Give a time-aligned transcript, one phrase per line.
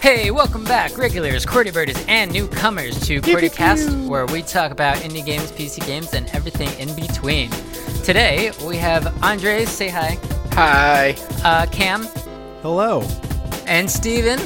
[0.00, 5.24] Hey, welcome back, regulars, QWERTY birdies, and newcomers to QWERTYcast, where we talk about indie
[5.24, 7.50] games, PC games, and everything in between.
[8.02, 10.18] Today, we have Andre, say hi,
[10.52, 11.14] Hi.
[11.44, 12.04] uh, Cam,
[12.62, 13.02] Hello.
[13.66, 14.38] and Steven.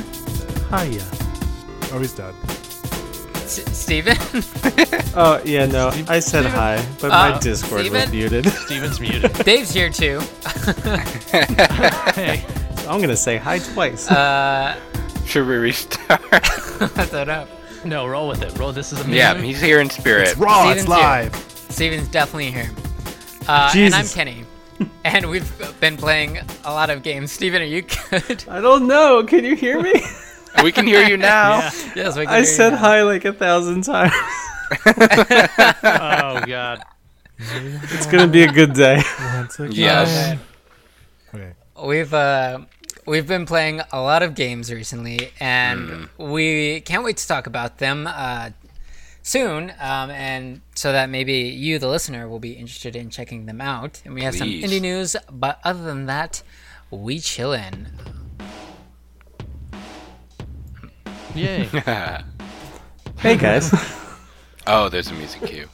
[0.71, 1.05] Hiya.
[1.93, 2.35] Oh, he's dead.
[3.45, 4.17] S- Steven?
[5.17, 8.47] Oh yeah, no, I said hi, but my Oh, Discord was muted.
[8.67, 9.33] Steven's muted.
[9.45, 10.19] Dave's here too.
[12.17, 12.45] hey,
[12.89, 14.11] I'm gonna say hi twice.
[14.11, 14.75] Uh,
[15.27, 16.21] Should we restart?
[16.33, 17.47] I don't know.
[17.85, 18.57] no, roll with it.
[18.59, 18.73] Roll.
[18.73, 20.29] This is a yeah, he's here in spirit.
[20.29, 20.63] It's raw.
[20.65, 21.35] Steven's it's live.
[21.71, 22.71] Steven's definitely here.
[23.49, 24.15] Uh, and I'm Jesus.
[24.15, 24.45] Kenny.
[25.05, 27.33] and we've been playing a lot of games.
[27.33, 28.45] Steven, are you good?
[28.49, 29.25] I don't know.
[29.25, 29.93] Can you hear me?
[30.63, 31.59] We can hear you now.
[31.59, 31.71] Yeah.
[31.97, 32.79] yes, we can I hear you said now.
[32.79, 34.13] hi like a thousand times.
[34.87, 36.81] Oh god.
[37.41, 39.03] It's gonna be a good day.
[39.35, 39.73] Once again.
[39.73, 40.39] Yes.
[41.35, 41.53] Okay.
[41.85, 42.61] We've uh,
[43.07, 47.79] we've been playing a lot of games recently, and we can't wait to talk about
[47.79, 48.51] them uh,
[49.23, 49.73] soon.
[49.81, 54.03] Um, and so that maybe you, the listener, will be interested in checking them out.
[54.05, 54.63] And we have Please.
[54.63, 56.43] some indie news, but other than that,
[56.91, 57.89] we chillin'.
[61.35, 61.69] Yay.
[63.25, 63.73] Hey guys.
[64.67, 65.67] oh, there's a music cue.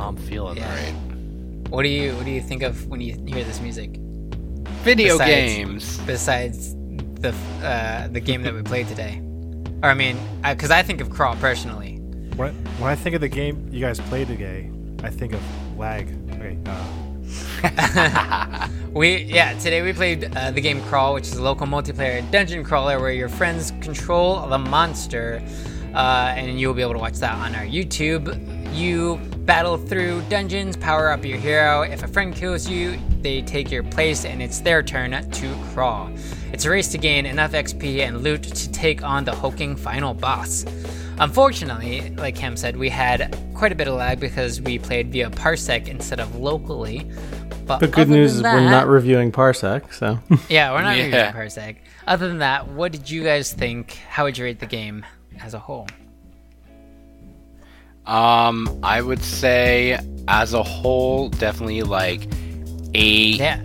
[0.00, 0.74] I'm feeling Yeah.
[0.74, 0.94] it.
[1.68, 3.90] What do you What do you think of when you hear this music?
[4.82, 5.98] Video Besides- games.
[6.06, 6.74] besides
[7.20, 9.20] the uh, the game that we played today.
[9.82, 11.96] Or I mean, because I think of Crawl personally.
[12.36, 14.70] When, when I think of the game you guys played today,
[15.04, 15.42] I think of
[15.78, 16.08] lag.
[16.32, 16.56] Okay.
[16.66, 16.86] Uh,
[18.92, 22.64] We yeah, today we played uh, the game Crawl, which is a local multiplayer dungeon
[22.64, 25.40] crawler where your friends control the monster,
[25.94, 28.26] uh, and you'll be able to watch that on our YouTube.
[28.72, 31.82] You battle through dungeons, power up your hero.
[31.82, 36.10] If a friend kills you, they take your place, and it's their turn to crawl.
[36.52, 40.14] It's a race to gain enough XP and loot to take on the hulking final
[40.14, 40.64] boss.
[41.18, 45.28] Unfortunately, like Cam said, we had quite a bit of lag because we played via
[45.30, 47.10] Parsec instead of locally.
[47.66, 51.04] But The good news than is we're not reviewing Parsec, so yeah, we're not Yeah.
[51.04, 51.76] reviewing Parsec.
[52.06, 53.92] Other than that, what did you guys think?
[54.08, 55.04] How would you rate the game
[55.42, 55.86] as a whole?
[58.06, 62.26] Um, I would say as a whole, definitely like
[62.94, 63.60] eight, Yeah.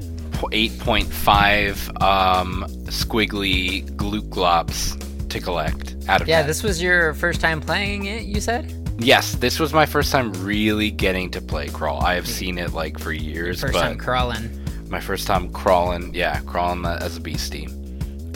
[0.52, 6.48] eight point five um squiggly gloop glops to collect out of Yeah, 10.
[6.48, 8.72] this was your first time playing it, you said?
[9.00, 12.02] Yes, this was my first time really getting to play crawl.
[12.06, 14.50] I have seen it like for years, First but time crawling.
[14.90, 17.68] my first time crawling yeah crawling as a beastie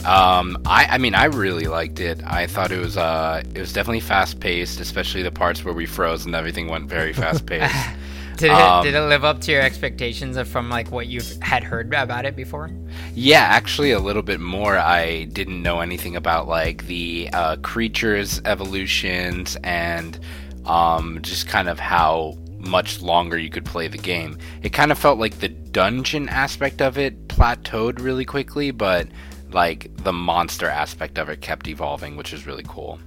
[0.05, 2.21] um i i mean i really liked it.
[2.25, 5.85] I thought it was uh it was definitely fast paced especially the parts where we
[5.85, 7.75] froze and everything went very fast paced
[8.37, 11.21] Did it, Um, did it live up to your expectations of from like what you
[11.41, 12.71] had heard about it before?
[13.13, 14.77] yeah actually a little bit more.
[14.77, 20.19] I didn't know anything about like the uh creatures evolutions and
[20.65, 24.37] um just kind of how much longer you could play the game.
[24.61, 29.07] It kind of felt like the dungeon aspect of it plateaued really quickly but
[29.51, 32.99] like the monster aspect of it kept evolving which is really cool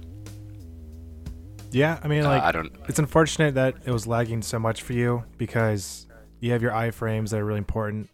[1.71, 4.83] yeah, I mean, Uh, like, i don't it's unfortunate that it was lagging so much
[4.83, 6.05] for you because
[6.39, 8.09] you have your iframes that are really important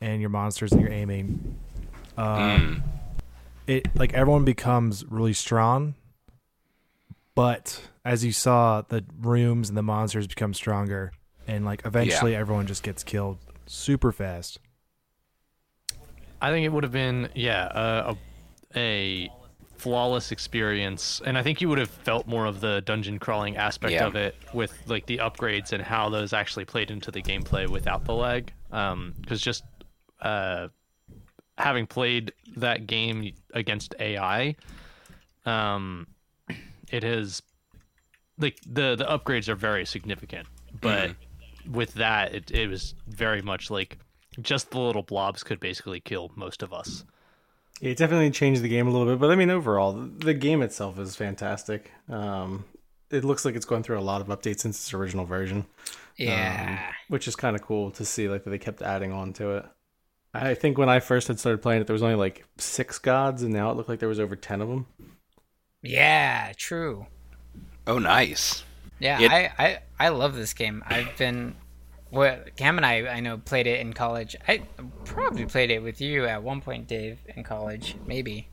[0.00, 1.58] and your monsters and your aiming.
[2.16, 2.82] Uh, Mm.
[3.66, 5.94] It like everyone becomes really strong,
[7.34, 11.12] but as you saw, the rooms and the monsters become stronger,
[11.48, 14.58] and like eventually everyone just gets killed super fast.
[16.44, 18.14] I think it would have been yeah uh,
[18.74, 19.30] a, a
[19.78, 23.92] flawless experience, and I think you would have felt more of the dungeon crawling aspect
[23.94, 24.06] Yeah.
[24.06, 28.04] of it with like the upgrades and how those actually played into the gameplay without
[28.04, 28.52] the lag.
[28.70, 29.64] Because just
[30.20, 30.68] uh,
[31.56, 34.56] having played that game against AI,
[35.46, 36.06] um,
[36.90, 37.40] it has
[38.38, 40.46] like the the upgrades are very significant,
[40.80, 41.12] but
[41.70, 43.98] with that, it it was very much like
[44.40, 47.04] just the little blobs could basically kill most of us.
[47.80, 49.20] it definitely changed the game a little bit.
[49.20, 51.90] But I mean, overall, the, the game itself is fantastic.
[52.08, 52.64] Um,
[53.10, 55.66] it looks like it's going through a lot of updates since its original version.
[56.16, 56.78] Yeah.
[56.88, 58.28] um, which is kind of cool to see.
[58.28, 59.64] Like they kept adding on to it.
[60.32, 63.42] I think when I first had started playing it, there was only like six gods,
[63.42, 64.86] and now it looked like there was over ten of them.
[65.82, 67.06] yeah, true.
[67.86, 68.64] oh nice
[68.98, 70.82] Yeah, It- I, I I love this game.
[70.86, 71.54] I've been
[72.14, 74.36] well, Cam and I I know played it in college.
[74.46, 74.62] I
[75.04, 78.48] probably played it with you at one point, Dave, in college, maybe.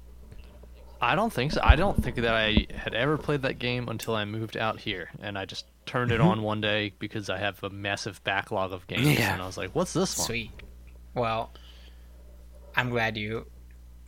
[1.01, 1.61] I don't think so.
[1.63, 5.09] I don't think that I had ever played that game until I moved out here,
[5.19, 6.27] and I just turned it mm-hmm.
[6.27, 9.33] on one day because I have a massive backlog of games, Yeah.
[9.33, 10.51] and I was like, "What's this one?" Sweet.
[11.15, 11.51] Well,
[12.75, 13.47] I'm glad you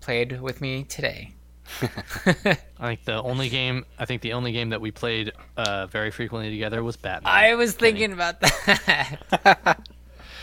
[0.01, 1.33] played with me today.
[1.81, 6.11] I think the only game I think the only game that we played uh, very
[6.11, 7.31] frequently together was Batman.
[7.33, 7.95] I was Kidding.
[7.95, 9.79] thinking about that.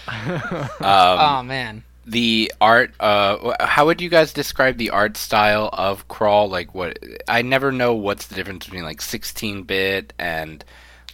[0.81, 1.85] oh man.
[2.07, 6.99] the art uh how would you guys describe the art style of crawl like what
[7.29, 10.65] i never know what's the difference between like 16 bit and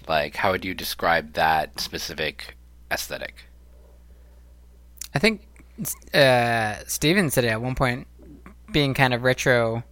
[0.09, 2.57] like how would you describe that specific
[2.91, 3.35] aesthetic
[5.15, 5.47] I think
[6.13, 8.07] uh, Steven said it at one point,
[8.71, 9.83] being kind of retro.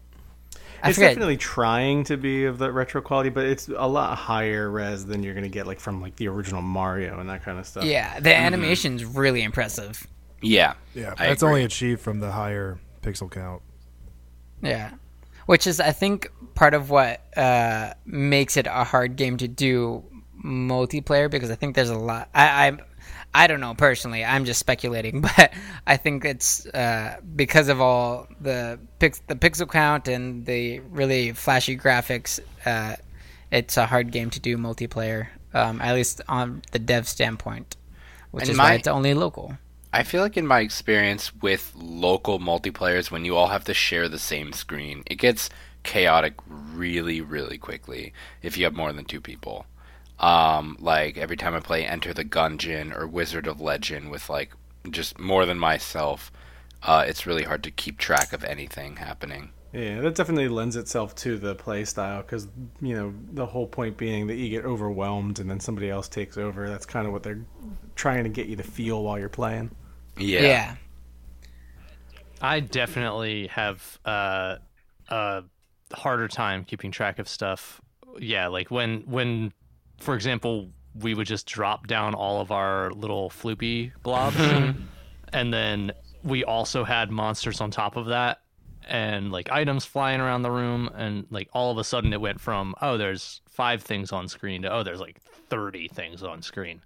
[0.85, 1.11] I it's forget.
[1.13, 5.23] definitely trying to be of that retro quality, but it's a lot higher res than
[5.23, 7.85] you're gonna get like from like the original Mario and that kind of stuff.
[7.85, 10.07] Yeah, the animation's really impressive.
[10.43, 11.51] yeah Yeah, I that's agree.
[11.53, 13.63] only achieved from the higher pixel count.
[14.63, 14.91] Yeah,
[15.47, 20.05] which is I think part of what uh, makes it a hard game to do
[20.45, 22.29] multiplayer because I think there's a lot.
[22.35, 22.79] I I,
[23.35, 24.25] I don't know personally.
[24.25, 25.53] I'm just speculating, but
[25.87, 31.33] I think it's uh, because of all the pix- the pixel count and the really
[31.33, 32.39] flashy graphics.
[32.65, 32.97] Uh,
[33.51, 37.77] it's a hard game to do multiplayer, um, at least on the dev standpoint,
[38.31, 39.57] which And is my- why it's only local.
[39.93, 44.09] i feel like in my experience with local multiplayers when you all have to share
[44.09, 45.49] the same screen it gets
[45.85, 49.67] chaotic really really quickly if you have more than two people
[50.19, 54.53] um like every time i play enter the gungeon or wizard of legend with like
[54.91, 56.31] just more than myself
[56.83, 61.15] uh it's really hard to keep track of anything happening Yeah, that definitely lends itself
[61.17, 62.47] to the play style because
[62.81, 66.39] you know the whole point being that you get overwhelmed and then somebody else takes
[66.39, 66.69] over.
[66.69, 67.45] That's kind of what they're
[67.97, 69.73] trying to get you to feel while you're playing.
[70.17, 70.77] yeah, yeah.
[72.41, 74.57] I definitely have uh,
[75.09, 75.45] a
[75.93, 77.81] harder time keeping track of stuff.
[78.19, 79.53] Yeah, like when when,
[80.01, 84.77] for example, we would just drop down all of our little floopy blobs, mhm.
[85.33, 85.93] and then
[86.23, 88.41] we also had monsters on top of that,
[88.89, 92.41] and like items flying around the room, and like all of a sudden it went
[92.41, 96.81] from oh there's five things on screen to oh there's like thirty things on screen,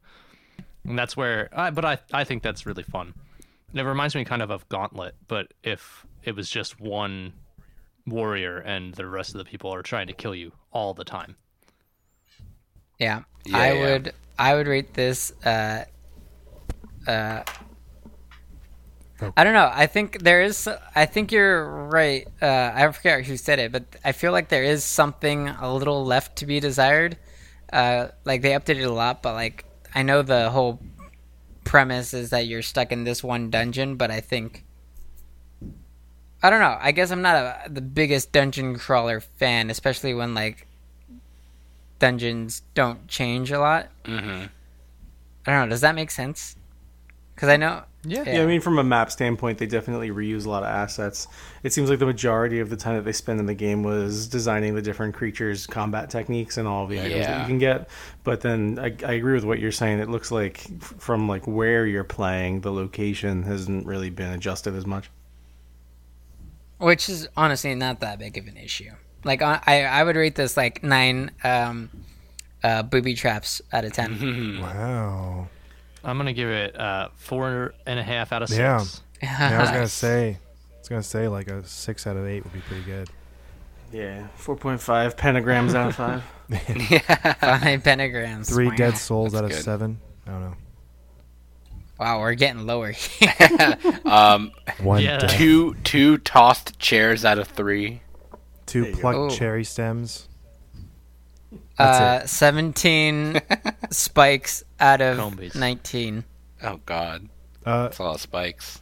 [0.84, 1.48] and that's where.
[1.52, 3.14] I, but I I think that's really fun.
[3.74, 7.34] It reminds me kind of of Gauntlet, but if it was just one
[8.06, 11.36] warrior and the rest of the people are trying to kill you all the time.
[12.98, 13.96] Yeah, Yeah, I yeah.
[13.96, 14.12] would.
[14.38, 15.32] I would rate this.
[15.44, 15.84] Uh,
[17.06, 17.42] uh,
[19.36, 19.70] I don't know.
[19.72, 20.68] I think there is.
[20.94, 22.26] I think you're right.
[22.42, 26.04] Uh, I forget who said it, but I feel like there is something a little
[26.04, 27.16] left to be desired.
[27.72, 29.64] Uh, like they updated a lot, but like
[29.94, 30.80] I know the whole
[31.64, 34.64] premise is that you're stuck in this one dungeon, but I think.
[36.42, 36.76] I don't know.
[36.80, 40.67] I guess I'm not a, the biggest dungeon crawler fan, especially when like
[41.98, 43.88] dungeons don't change a lot.
[44.04, 44.44] hmm
[45.46, 45.70] I don't know.
[45.70, 46.56] Does that make sense?
[47.34, 47.84] Because I know.
[48.04, 48.24] Yeah.
[48.26, 51.26] Yeah, I mean, from a map standpoint, they definitely reuse a lot of assets.
[51.62, 54.26] It seems like the majority of the time that they spend in the game was
[54.26, 57.88] designing the different creatures' combat techniques and all the items that you can get.
[58.24, 60.00] But then I, I agree with what you're saying.
[60.00, 64.84] It looks like from like where you're playing, the location hasn't really been adjusted as
[64.86, 65.10] much.
[66.78, 68.90] Which is honestly not that big of an issue.
[69.24, 71.90] Like I, I I would rate this like nine um,
[72.62, 74.58] uh, booby traps out of ten.
[74.62, 75.48] Wow.
[76.04, 78.58] I'm gonna give it uh, four and a half out of six.
[78.58, 78.84] Yeah.
[79.20, 82.44] Yeah, I was gonna say, I was gonna say like a six out of eight
[82.44, 83.10] would be pretty good.
[83.92, 86.22] Yeah, four point five pentagrams out of five.
[86.48, 88.46] Five pentagrams.
[88.48, 88.74] Three Wow.
[88.76, 89.62] dead souls That's out of good.
[89.64, 90.00] seven.
[90.26, 90.54] I don't know.
[91.98, 92.94] Wow, we're getting lower.
[94.04, 95.18] um One Yeah.
[95.18, 98.00] two two tossed chairs out of three
[98.68, 99.00] Two There you go.
[99.00, 99.28] plucked Oh.
[99.30, 100.28] cherry stems.
[101.76, 103.40] That's uh, Seventeen
[103.90, 105.54] spikes out of Combies.
[105.54, 106.24] nineteen.
[106.62, 107.28] oh god
[107.64, 108.80] Uh, that's a lot of spikes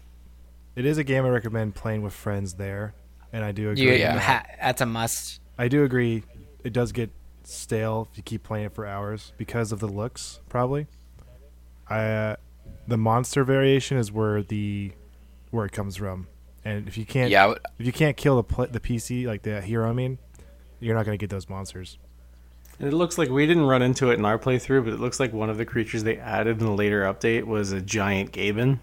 [0.74, 2.92] it is a game I recommend playing with friends there,
[3.32, 3.84] and I do agree.
[3.84, 4.18] You, Yeah.
[4.18, 5.40] ha- that's a must.
[5.56, 6.22] I do agree.
[6.64, 7.10] It does get
[7.44, 10.86] stale if you keep playing it for hours because of the looks, probably.
[11.88, 12.36] I uh,
[12.86, 14.92] the monster variation is where the
[15.50, 16.26] where it comes from,
[16.66, 19.26] and if you can't yeah I would- if you can't kill the pl- the PC
[19.26, 20.18] like the hero, I mean,
[20.80, 21.98] you're not gonna get those monsters.
[22.78, 25.18] And it looks like we didn't run into it in our playthrough, but it looks
[25.18, 28.80] like one of the creatures they added in the later update was a giant Gaben.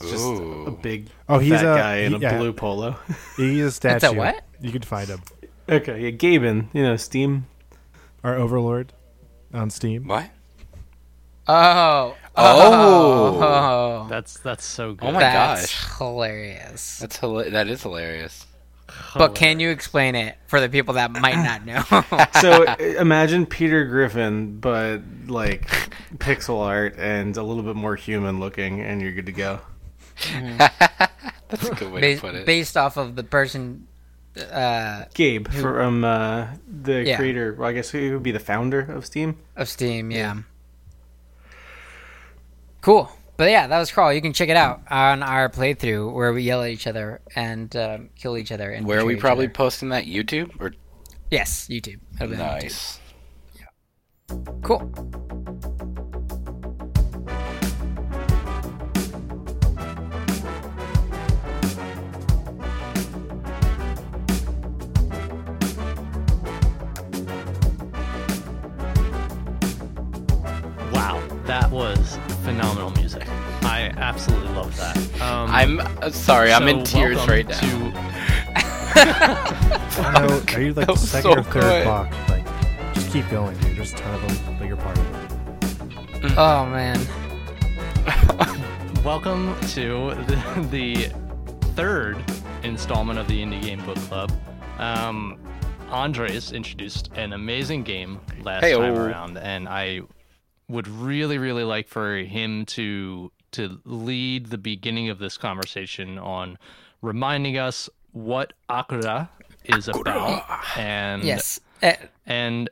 [0.00, 0.66] It's just Ooh.
[0.66, 2.38] a big Oh, he's fat a- guy in a yeah.
[2.38, 2.96] blue polo.
[3.36, 3.94] He's a statue.
[3.96, 4.44] It's a what?
[4.60, 5.20] You can find him.
[5.68, 7.46] okay, yeah, Gaben, you know, Steam.
[8.22, 8.92] Our Overlord
[9.52, 10.06] on Steam.
[10.08, 10.30] what
[11.46, 12.16] Oh.
[12.36, 13.40] Oh.
[13.42, 14.06] Oh.
[14.10, 15.08] That's that's so good.
[15.08, 15.98] Oh my That's gosh.
[15.98, 16.98] hilarious.
[16.98, 18.46] that's hila- that is hilarious
[19.16, 21.82] But can you explain it for the people that might not know?
[22.40, 22.62] so
[23.00, 25.68] imagine Peter Griffin, but like
[26.18, 29.60] pixel art and a little bit more human looking, and you're good to go.
[31.48, 32.46] That's a good way to put it.
[32.46, 33.86] based off of the person.
[34.50, 37.16] Uh, Gabe from uh, the Yeah.
[37.16, 37.54] creator.
[37.54, 39.38] Well, I guess he would be the founder of Steam.
[39.56, 40.38] of Steam, yeah.
[42.84, 43.10] Cool.
[43.38, 44.12] But yeah, that was Crawl.
[44.12, 47.74] You can check it out on our playthrough where we yell at each other and
[47.74, 48.70] um, kill each other.
[48.70, 49.54] And Where are we probably other.
[49.54, 50.04] posting that?
[50.04, 50.74] YouTube or
[51.30, 52.00] yes, YouTube.
[52.20, 52.36] Be YouTube.
[52.36, 53.00] nice.
[54.60, 55.23] Cool.
[72.44, 73.26] Phenomenal music.
[73.62, 74.96] I absolutely love that.
[75.22, 77.58] Um, I'm uh, sorry, I'm in tears right now.
[77.58, 78.14] to-
[80.12, 80.42] know.
[80.54, 81.84] Are you like the second so or third good.
[81.84, 82.28] block?
[82.28, 82.44] Like,
[82.94, 83.76] just keep going, dude.
[83.78, 86.34] There's a ton of them, but you're part of it.
[86.36, 87.00] Oh man.
[89.04, 91.10] Welcome to the, the
[91.74, 92.22] third
[92.62, 94.30] installment of the Indie Game Book Club.
[94.78, 95.38] Um,
[95.90, 98.80] Andres introduced an amazing game last Hey-o.
[98.80, 100.02] time around, and I
[100.68, 106.58] would really, really like for him to to lead the beginning of this conversation on
[107.02, 109.28] reminding us what Akurra
[109.64, 110.44] is about
[110.76, 111.60] and Yes.
[111.82, 111.92] Uh,
[112.26, 112.68] and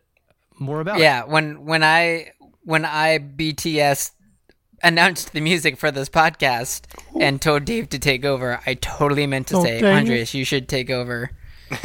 [0.59, 1.03] more about it.
[1.03, 1.25] yeah.
[1.25, 2.33] When when I
[2.65, 4.13] when I BTS
[4.83, 6.83] announced the music for this podcast
[7.21, 10.01] and told Dave to take over, I totally meant to Oh, say, dang it.
[10.01, 11.31] Andres, you should take over.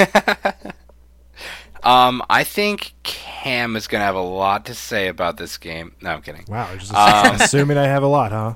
[1.87, 5.93] Um, I think Cam is gonna have a lot to say about this game.
[6.01, 6.45] No, I'm kidding.
[6.47, 8.53] Wow, just Um, assuming I have a lot, huh?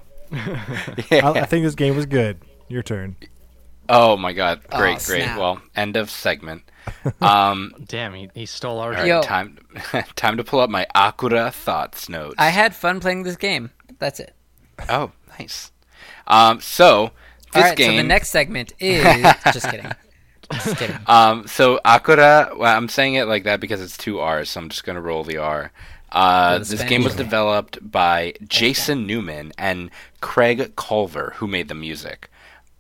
[1.10, 1.28] Yeah.
[1.30, 2.40] I, I think this game was good.
[2.68, 3.16] Your turn.
[3.90, 5.26] Oh my god, Oh, great, great.
[5.38, 6.64] Well, end of segment.
[7.22, 9.22] Um, Damn, he, he stole our all right, Yo.
[9.22, 9.60] time
[10.16, 12.36] time to pull up my Akurra thoughts notes.
[12.40, 13.70] I had fun playing this game.
[14.00, 14.34] That's it.
[14.90, 15.72] Oh, nice.
[16.28, 17.12] Um, so
[17.54, 17.78] this All right.
[17.78, 17.92] game.
[17.92, 19.22] So the next segment is
[19.54, 19.92] just kidding.
[21.08, 24.70] Um, so Akurra, well, I'm saying it like that because it's two R's, so I'm
[24.70, 25.72] just gonna roll the R.
[26.12, 29.90] Uh, this Spanish game was developed by Jason Newman and
[30.20, 32.30] Craig Culver, who made the music.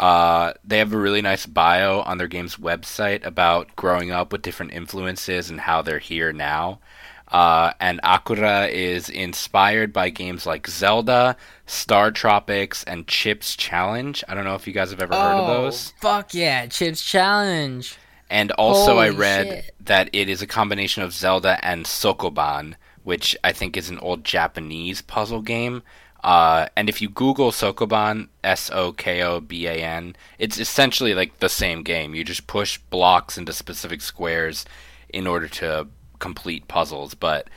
[0.01, 4.41] Uh, they have a really nice bio on their game's website about growing up with
[4.41, 6.79] different influences and how they're here now.
[7.27, 14.23] Uh, and Akurra is inspired by games like Zelda, Star Tropics, and Chips Challenge.
[14.27, 15.93] I don't know if you guys have ever heard of those.
[15.95, 17.95] Oh, Fuck yeah, Chips Challenge.
[18.29, 19.75] And also, I Holy read shit.
[19.81, 24.23] that it is a combination of Zelda and Sokoban, which I think is an old
[24.25, 25.83] Japanese puzzle game.
[26.23, 31.13] Uh, and if you Google Sokoban, S O K O B A N, it's essentially
[31.15, 32.13] like the same game.
[32.13, 34.65] You just push blocks into specific squares
[35.09, 35.87] in order to
[36.19, 37.15] complete puzzles.
[37.15, 37.47] But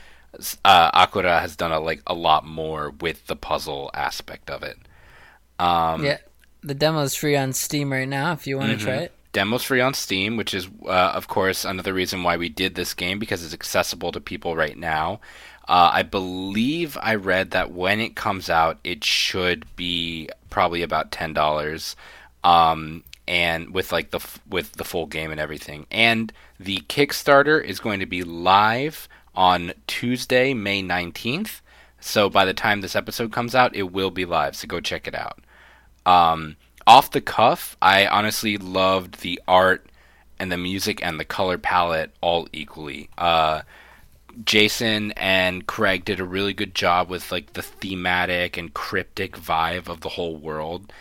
[0.65, 4.77] uh, Akurra has done a, like a lot more with the puzzle aspect of it.
[5.59, 6.17] Um, yeah,
[6.63, 8.85] the demo's free on Steam right now if you want to Mm-hmm.
[8.85, 9.13] try it.
[9.33, 12.93] Demo's free on Steam, which is, uh, of course, another reason why we did this
[12.93, 15.19] game because it's accessible to people right now.
[15.67, 21.11] Uh, I believe I read that when it comes out, it should be probably about
[21.11, 21.95] ten dollars,
[22.43, 25.87] um, and with like the with the full game and everything.
[25.89, 31.61] And the Kickstarter is going to be live on Tuesday, May nineteenth.
[31.99, 34.55] So by the time this episode comes out, it will be live.
[34.55, 35.39] So go check it out.
[36.05, 39.89] Um, off the cuff, I honestly loved the art
[40.37, 43.09] and the music and the color palette all equally.
[43.17, 43.61] Uh,
[44.43, 49.87] Jason and Craig did a really good job with like the thematic and cryptic vibe
[49.87, 50.91] of the whole world.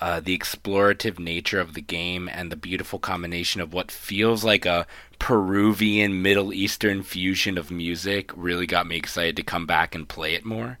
[0.00, 4.66] Uh, the explorative nature of the game and the beautiful combination of what feels like
[4.66, 4.86] a
[5.18, 10.34] Peruvian Middle Eastern fusion of music really got me excited to come back and play
[10.34, 10.78] it more.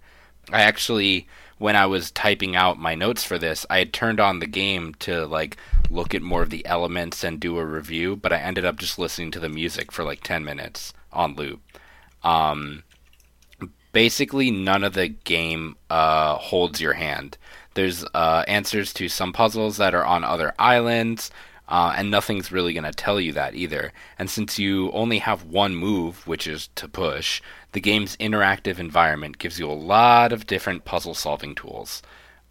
[0.52, 1.26] I actually,
[1.58, 4.94] when I was typing out my notes for this, I had turned on the game
[5.00, 5.56] to like
[5.88, 8.98] look at more of the elements and do a review, but I ended up just
[8.98, 11.60] listening to the music for like 10 minutes on loop.
[12.24, 12.82] Um,
[13.92, 17.38] basically, none of the game uh, holds your hand.
[17.74, 21.30] There's uh, answers to some puzzles that are on other islands,
[21.68, 23.92] uh, and nothing's really going to tell you that either.
[24.18, 27.40] And since you only have one move, which is to push,
[27.72, 32.02] the game's interactive environment gives you a lot of different puzzle solving tools.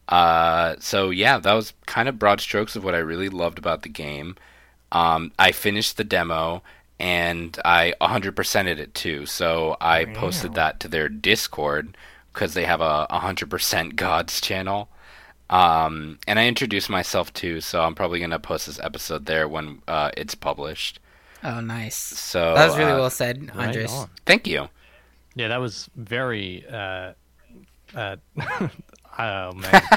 [0.10, 3.84] Uh, so, yeah, that was kind of broad strokes of what I really loved about
[3.84, 4.36] the game.
[4.92, 6.62] Um, I finished the demo
[7.00, 9.26] and I 100%ed it too.
[9.26, 11.98] So I posted that to their Discord
[12.32, 14.90] because they have a 100% Gods channel.
[15.50, 19.82] Um, and I introduced myself too, so I'm probably gonna post this episode there when
[19.88, 21.00] uh, it's published.
[21.44, 21.96] Oh, nice.
[21.98, 23.92] So That was really uh, well said, Andres.
[23.92, 24.10] on.
[24.26, 24.70] Thank you.
[25.36, 26.66] Yeah, that was very.
[26.72, 27.14] Uh,
[27.96, 28.16] uh,
[29.20, 29.82] oh man,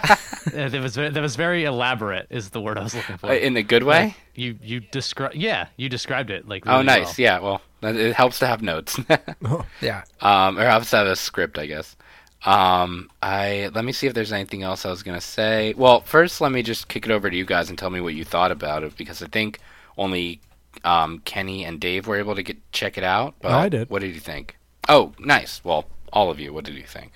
[0.46, 2.26] Uh, that was that was very elaborate.
[2.30, 3.26] Is the word I was looking for?
[3.26, 4.04] Uh, In a good way.
[4.04, 7.06] Like, you you describe yeah you described it like oh, nice.
[7.06, 7.14] well.
[7.18, 7.38] Yeah.
[7.40, 8.98] Well, it helps to have notes.
[9.80, 10.04] Yeah.
[10.20, 11.96] um, or helps to have a script, I guess.
[12.44, 15.74] Um, I let me see if there's anything else I was gonna say.
[15.76, 18.14] Well, first, let me just kick it over to you guys and tell me what
[18.14, 19.58] you thought about it because I think
[19.98, 20.40] only
[20.84, 23.34] um, Kenny and Dave were able to get check it out.
[23.40, 23.90] But I did.
[23.90, 24.56] What did you think?
[24.88, 25.64] Oh, nice.
[25.64, 26.52] Well, all of you.
[26.52, 27.12] What did you think?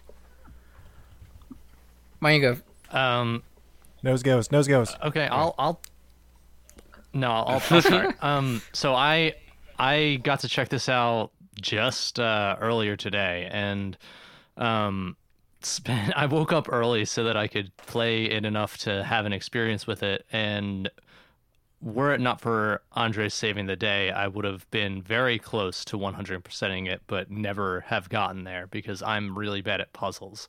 [2.20, 2.62] Why don't you
[2.92, 2.98] go?
[2.98, 3.42] Um.
[4.02, 4.50] Nose goes.
[4.50, 4.96] Nose goes.
[5.02, 5.26] Okay.
[5.26, 5.80] I'll I'll.
[7.12, 8.16] No, I'll, I'll start.
[8.22, 8.62] um.
[8.72, 9.34] So I
[9.78, 13.96] I got to check this out just uh, earlier today, and
[14.56, 15.16] um,
[15.62, 19.32] spent, I woke up early so that I could play it enough to have an
[19.32, 20.90] experience with it, and
[21.80, 25.96] were it not for Andres saving the day, I would have been very close to
[25.96, 30.46] 100%ing it, but never have gotten there because I'm really bad at puzzles.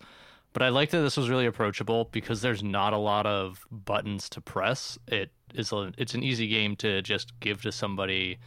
[0.54, 4.30] But I like that this was really approachable because there's not a lot of buttons
[4.30, 5.00] to press.
[5.08, 8.38] It is a, it's an easy game to just give to somebody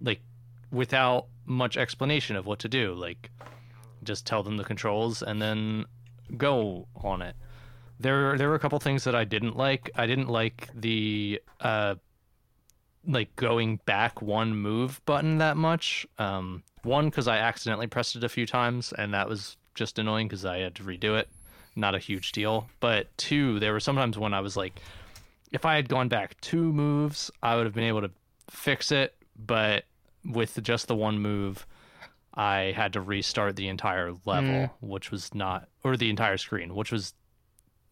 [0.00, 0.20] like
[0.72, 2.94] without much explanation of what to do.
[2.94, 3.30] Like
[4.02, 5.84] just tell them the controls and then
[6.36, 7.36] go on it.
[7.98, 9.90] There there were a couple things that I didn't like.
[9.94, 11.96] I didn't like the uh
[13.06, 16.06] like going back one move button that much.
[16.18, 20.28] Um one cuz I accidentally pressed it a few times and that was just annoying
[20.28, 21.28] cuz I had to redo it.
[21.76, 22.68] Not a huge deal.
[22.80, 24.80] But two, there were sometimes when I was like
[25.52, 28.10] if I had gone back two moves, I would have been able to
[28.48, 29.84] fix it, but
[30.24, 31.66] with just the one move,
[32.34, 36.92] I had to restart the entire level, which was not, or the entire screen, which
[36.92, 37.14] was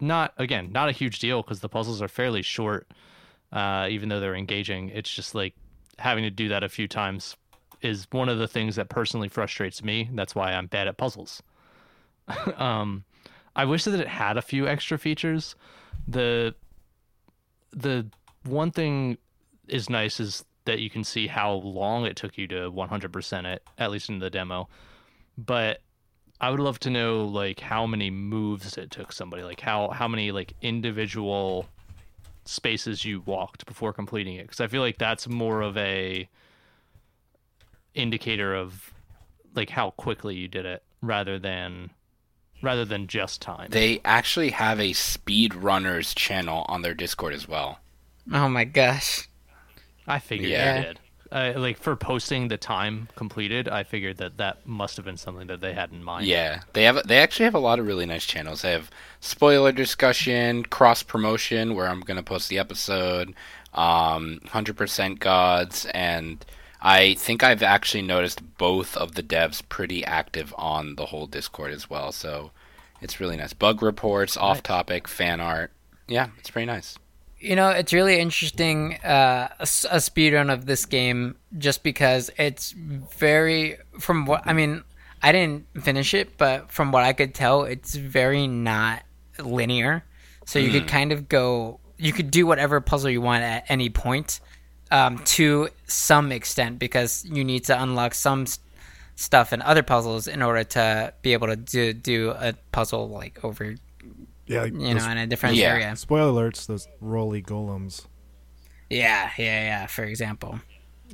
[0.01, 2.87] not, again, not a huge deal because the puzzles are fairly short,
[3.53, 4.91] uh, even though they're engaging.
[4.91, 5.55] It's just like
[5.99, 7.37] having to do that a few times
[7.81, 10.09] is one of the things that personally frustrates me.
[10.13, 11.43] That's why I'm bad at puzzles.
[12.57, 13.05] um,
[13.57, 15.57] I wish that it had a few extra features.
[16.07, 16.55] The
[17.73, 18.07] the
[18.45, 19.19] one thing
[19.67, 23.63] is nice is that you can see how long it took you to 100% it,
[23.79, 24.69] at least in the demo.
[25.37, 25.81] But
[26.41, 30.09] I would love to know like how many moves it took somebody, like how how
[30.09, 31.67] many like individual
[32.45, 36.29] spaces you walked before completing it, because I feel like that's more of a
[37.95, 38.93] indicator of
[39.55, 41.91] like how quickly you did it rather than
[42.63, 43.69] rather than just time.
[43.71, 47.79] They actually have a speedrunners channel on their Discord as well.
[48.33, 49.29] Oh my gosh.
[50.07, 50.81] I figured Yeah.
[50.81, 51.01] they did.
[51.31, 55.47] Uh, like for posting the time completed, I figured that that must have been something
[55.49, 56.25] that they had in mind.
[56.27, 57.07] Yeah, they have.
[57.07, 58.63] They actually have a lot of really nice channels.
[58.63, 58.91] They have
[59.21, 63.35] spoiler discussion, cross promotion, where I'm gonna post the episode,
[63.75, 66.43] um, hundred percent gods, and
[66.81, 71.73] I think I've actually noticed both of the devs pretty active on the whole Discord
[71.73, 72.13] as well.
[72.13, 72.53] So
[73.01, 73.53] it's really nice.
[73.53, 75.73] Bug reports, off topic, fan art.
[76.07, 76.97] Yeah, it's pretty nice.
[77.41, 82.73] You know, it's really interesting uh, a, a speedrun of this game just because it's
[82.73, 84.83] very from what I mean.
[85.21, 89.03] I didn't finish it, but from what I could tell, it's very not
[89.39, 90.05] linear.
[90.47, 93.91] So you could kind of go, you could do whatever puzzle you want at any
[93.91, 94.41] point,
[94.91, 98.59] um, to some extent, because you need to unlock some s-
[99.17, 103.43] stuff in other puzzles in order to be able to do do a puzzle like
[103.45, 103.75] over,
[104.47, 104.65] Yeah.
[104.65, 105.73] you know, in a different Yeah.
[105.73, 105.97] area.
[105.97, 106.67] spoiler alerts.
[106.67, 108.07] Those roly golems.
[108.91, 109.87] Yeah, yeah, yeah.
[109.87, 110.61] For example.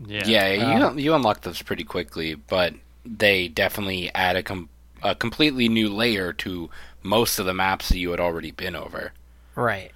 [0.07, 0.49] yeah, Yeah,
[0.93, 4.69] you you unlock those pretty quickly, but they definitely add a com-
[5.03, 6.71] a completely new layer to
[7.03, 9.13] most of the maps that you had already been over.
[9.55, 9.93] Right.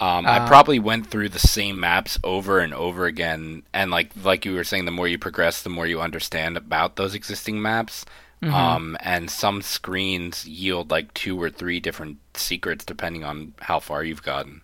[0.00, 4.10] Um, Uh, I probably went through the same maps over and over again, and like
[4.22, 7.62] like you were saying, the more you progress, the more you understand about those existing
[7.62, 8.04] maps.
[8.42, 8.54] Mm-hmm.
[8.54, 14.04] Um, and some screens yield like two or three different secrets depending on how far
[14.04, 14.60] you've gotten.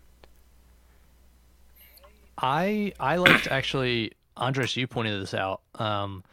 [2.37, 4.77] I I liked actually Andres.
[4.77, 6.25] You pointed this out um,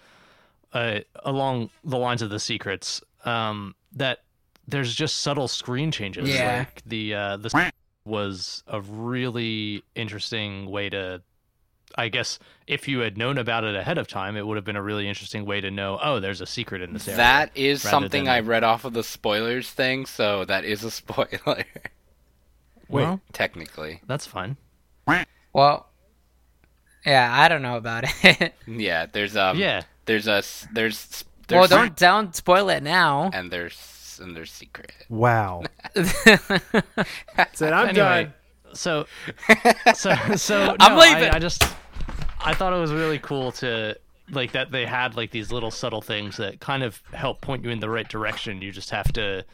[0.74, 4.24] uh, along the lines of the secrets um, that
[4.68, 6.28] there's just subtle screen changes.
[6.28, 6.60] Yeah.
[6.60, 7.72] Like the uh, the
[8.08, 11.22] was a really interesting way to.
[11.96, 14.76] I guess if you had known about it ahead of time, it would have been
[14.76, 15.98] a really interesting way to know.
[16.02, 17.18] Oh, there's a secret in this area.
[17.18, 20.92] That is something than- I read off of the spoilers thing, so that is a
[21.02, 21.64] spoiler
[22.90, 24.02] well, technically.
[24.08, 24.58] that's fine.
[25.54, 25.88] Well,
[27.06, 28.54] yeah, I don't know about it.
[28.68, 30.44] Yeah, there's um yeah, there's a
[30.74, 33.32] there's well, don't don't spoil it now.
[33.34, 33.74] and there's
[34.18, 34.92] this, and they're secret.
[35.10, 35.64] Wow.
[37.54, 38.34] Said I'm Anyway, done.
[38.74, 39.06] so
[39.96, 41.30] so so no, I'm leaving.
[41.32, 41.64] I, I just
[42.40, 43.98] I thought it was really cool to
[44.32, 47.70] like that they had like these little subtle things that kind of help point you
[47.70, 48.62] in the right direction.
[48.62, 49.46] You just have to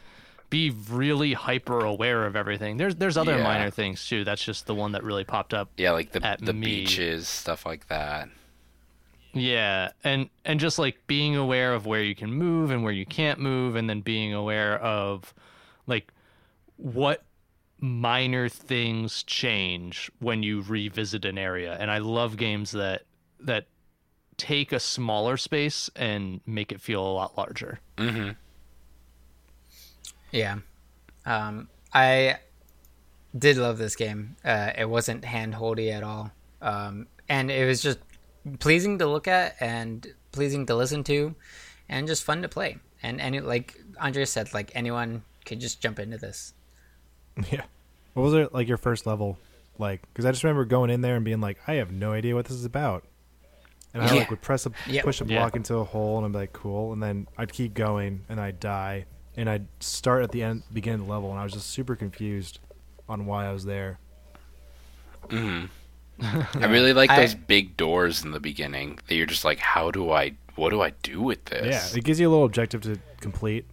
[0.50, 2.76] be really hyper aware of everything.
[2.76, 3.44] There's there's other Yeah.
[3.44, 4.24] minor things too.
[4.24, 5.70] That's just the one that really popped up.
[5.76, 6.66] Yeah, like the the me.
[6.66, 8.28] beaches, stuff like that.
[9.34, 13.04] Yeah, and and just like being aware of where you can move and where you
[13.04, 15.34] can't move, and then being aware of
[15.86, 16.12] like
[16.76, 17.24] what
[17.80, 21.76] minor things change when you revisit an area.
[21.78, 23.02] And I love games that
[23.40, 23.66] that
[24.36, 27.80] take a smaller space and make it feel a lot larger.
[27.98, 28.30] Mm-hmm.
[30.32, 30.58] Yeah.
[31.26, 32.38] Um, I
[33.36, 34.36] did love this game.
[34.44, 36.32] Uh, it wasn't hand holdy at all.
[36.60, 37.98] Um, and it was just
[38.58, 41.34] pleasing to look at and pleasing to listen to
[41.88, 42.78] and just fun to play.
[43.02, 46.52] And, any like Andrea said, like anyone could just jump into this.
[47.50, 47.64] Yeah.
[48.14, 49.38] What was it like your first level
[49.78, 50.02] like?
[50.02, 52.44] Because I just remember going in there and being like, I have no idea what
[52.46, 53.04] this is about.
[53.92, 54.14] And I Yeah.
[54.20, 55.02] like would press a Yeah.
[55.02, 55.40] push a Yeah.
[55.40, 56.92] block into a hole and I'm like, cool.
[56.92, 59.06] And then I'd keep going and I'd die.
[59.36, 61.96] And I'd start at the end, beginning of the level, and I was just super
[61.96, 62.60] confused
[63.08, 63.98] on why I was there.
[65.28, 65.66] Mm-hmm.
[66.22, 68.98] I really like I- those big doors in the beginning.
[69.08, 70.32] That you're just like, how do I?
[70.56, 71.92] What do I do with this?
[71.92, 73.66] Yeah, it gives you a little objective to complete,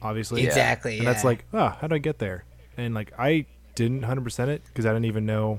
[0.00, 0.44] obviously.
[0.46, 0.98] Exactly.
[0.98, 2.44] And that's like, oh, how do I get there?
[2.76, 5.58] And like, I didn't 100% it because I didn't even know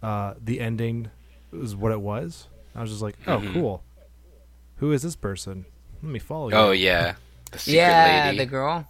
[0.00, 1.10] uh, the ending
[1.50, 2.46] was what it was.
[2.76, 3.52] I was just like, oh, Mhm.
[3.52, 3.82] cool.
[4.76, 5.64] Who is this person?
[6.02, 6.54] Let me follow you.
[6.54, 7.16] Oh yeah,
[7.50, 8.38] the secret yeah, lady.
[8.38, 8.88] the girl.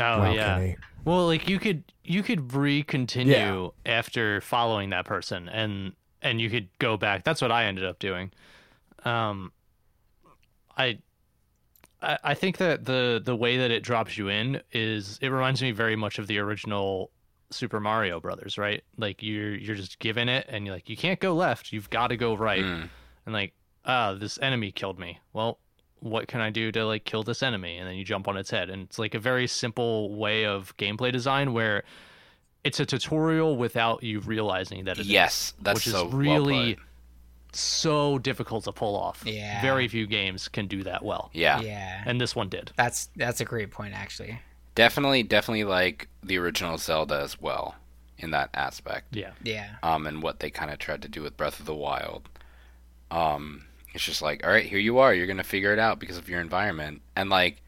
[0.00, 0.54] Oh Wow, yeah.
[0.58, 0.76] Kenny.
[1.04, 6.68] Well, like you could you could re-continue after following that person, and and you could
[6.78, 7.24] go back.
[7.24, 8.30] That's what I ended up doing.
[9.04, 9.52] Um,
[10.76, 10.98] I,
[12.02, 15.70] I think that the the way that it drops you in is it reminds me
[15.72, 17.10] very much of the original
[17.50, 18.82] Super Mario Brothers, right?
[18.96, 22.08] Like you're you're just given it, and you're like you can't go left, you've got
[22.08, 22.88] to go right, Mm.
[23.26, 23.52] and like
[23.84, 25.18] ah this enemy killed me.
[25.32, 25.58] Well,
[26.04, 27.78] what can I do to like kill this enemy?
[27.78, 28.68] And then you jump on its head.
[28.70, 31.82] And it's like a very simple way of gameplay design where
[32.62, 36.16] it's a tutorial without you realizing that it is, Yes, that's which is so well
[36.18, 36.84] really put.
[37.52, 39.22] so difficult to pull off.
[39.26, 39.60] Yeah.
[39.62, 41.30] Very few games can do that well.
[41.32, 42.02] Yeah, Yeah.
[42.06, 42.72] And this one did.
[42.76, 44.38] That's that's a great point actually.
[44.74, 47.76] definitely, definitely like the original Zelda as well
[48.18, 49.14] in that aspect.
[49.16, 49.32] Yeah.
[49.42, 49.70] Yeah.
[49.82, 52.28] um, and what they kind of tried to do with Breath of the Wild.
[53.10, 53.64] Um,
[53.94, 55.14] it's just like, all right, here you are.
[55.14, 57.62] You're gonna figure it out because of your environment, and like,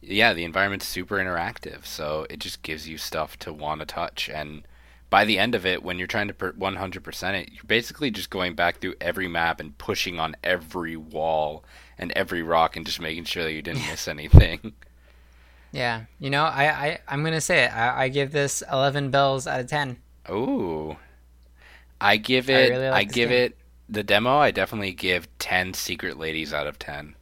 [0.00, 4.30] yeah, the environment's super interactive, so it just gives you stuff to want to touch.
[4.30, 4.62] And
[5.10, 8.30] by the end of it, when you're trying to per- 100% it, you're basically just
[8.30, 11.64] going back through every map and pushing on every wall
[11.98, 14.72] and every rock and just making sure that you didn't miss anything.
[15.72, 16.04] Yeah.
[16.18, 17.76] You know, I, I I'm gonna say it.
[17.76, 19.98] I, I give this eleven bells out of ten.
[20.30, 20.96] Ooh.
[22.00, 22.72] I give it.
[22.72, 23.42] I, really like this give game.
[23.42, 24.36] it the demo.
[24.38, 27.14] I definitely give ten secret ladies out of ten.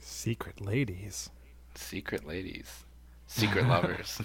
[0.00, 1.30] Secret ladies.
[1.74, 2.84] Secret ladies,
[3.26, 4.20] secret lovers.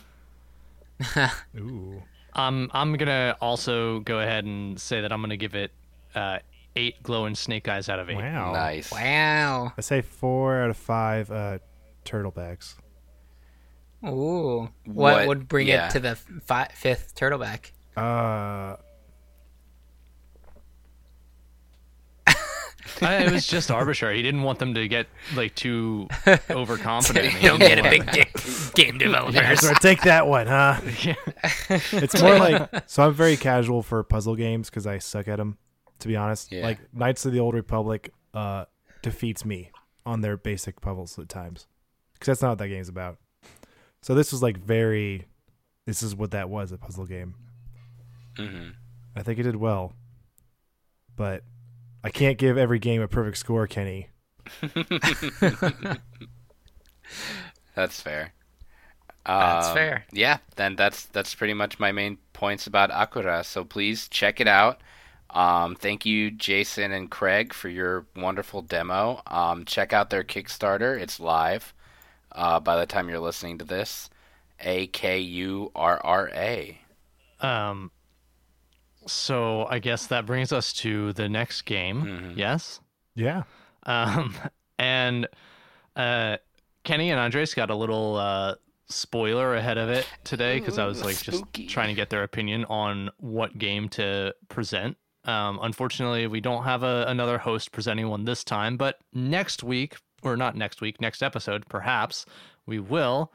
[1.57, 2.01] Ooh.
[2.33, 5.71] Um, I'm gonna also go ahead and say that I'm gonna give it
[6.15, 6.39] uh,
[6.75, 8.15] eight glowing snake eyes out of eight.
[8.15, 8.53] Wow.
[8.53, 8.91] Nice.
[8.91, 9.73] Wow.
[9.77, 11.59] I say four out of five uh,
[12.05, 12.75] turtlebacks.
[14.05, 14.69] Ooh.
[14.85, 15.87] What, What- would bring yeah.
[15.87, 17.71] it to the fi- fifth turtleback?
[17.97, 18.77] Uh,
[23.01, 24.17] I, it was just arbitrary.
[24.17, 26.07] He didn't want them to get like too
[26.49, 27.27] overconfident.
[27.33, 28.33] He Don't get a big dick,
[28.75, 29.59] game developers.
[29.61, 30.79] so take that one, huh?
[31.03, 31.15] Yeah.
[31.91, 33.03] It's more like so.
[33.03, 35.57] I'm very casual for puzzle games because I suck at them.
[35.99, 36.63] To be honest, Yeah.
[36.63, 38.65] like Knights of the Old Republic uh,
[39.03, 39.71] defeats me
[40.05, 41.67] on their basic puzzles at times
[42.13, 43.17] because that's not what that game's about.
[44.01, 45.25] So this was like very.
[45.85, 47.35] This is what that was a puzzle game.
[48.37, 48.69] hmm
[49.15, 49.93] I think it did well,
[51.15, 51.43] but
[52.03, 54.09] I can't give every game a perfect score, Kenny.
[57.75, 58.33] That's fair.
[59.25, 60.05] That's Um, fair.
[60.11, 63.45] Yeah, then that's that's pretty much my main points about Akurra.
[63.45, 64.81] So please check it out.
[65.29, 69.21] Um, thank you, Jason and Craig, for your wonderful demo.
[69.27, 71.73] Um, check out their Kickstarter; it's live.
[72.31, 74.09] Uh, by the time you're listening to this,
[74.59, 76.79] A K U R R A.
[77.39, 77.91] Um.
[79.07, 82.03] So I guess that brings us to the next game.
[82.03, 82.37] Mhm.
[82.37, 82.79] Yes.
[83.15, 83.43] Yeah,
[83.85, 84.35] Um.
[84.79, 85.27] And
[85.95, 86.37] uh,
[86.83, 88.55] Kenny and Andres got a little uh
[88.87, 91.67] spoiler ahead of it today because I was Ooh, like just spooky.
[91.67, 94.97] trying to get their opinion on what game to present.
[95.25, 99.97] Um, unfortunately, we don't have a, another host presenting one this time, but next week,
[100.23, 102.25] or not next week, next episode, perhaps,
[102.65, 103.31] we will.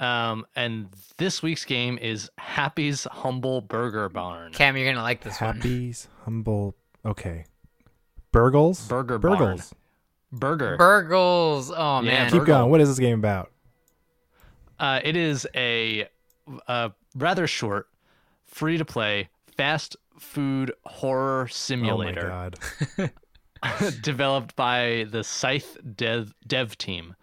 [0.00, 4.50] Um, and this week's game is Happy's Humble Burger Barn.
[4.52, 5.56] Cam, you're gonna like this one.
[5.56, 6.74] Happy's humble.
[7.04, 7.44] Okay.
[8.32, 8.88] Burgles.
[8.88, 9.58] Burger Barn.
[9.58, 9.72] Burgles.
[10.32, 10.76] Burger.
[10.78, 11.70] Burgles.
[11.76, 12.24] Oh Yeah, man.
[12.30, 12.46] Keep Burgle.
[12.46, 12.70] going.
[12.70, 13.50] What is this game about?
[14.78, 16.08] Uh, it is a,
[16.66, 17.88] a rather short,
[18.46, 22.32] free to play, fast food horror simulator.
[22.32, 22.50] Oh
[22.96, 23.10] my
[23.68, 23.92] god.
[24.02, 27.14] developed by the Scythe dev, dev team.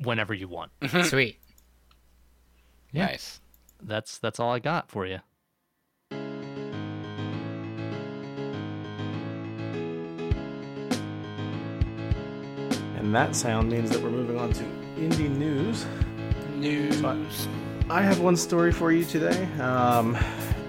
[0.03, 0.71] whenever you want.
[1.05, 1.39] sweet.
[2.93, 3.07] Yeah.
[3.07, 3.41] Nice.
[3.83, 5.21] That's that's all I got for you.
[12.97, 14.65] And that sound means that we're moving on to
[14.97, 15.87] indie news.
[16.57, 17.03] News.
[17.89, 20.15] I have one story for you today, um,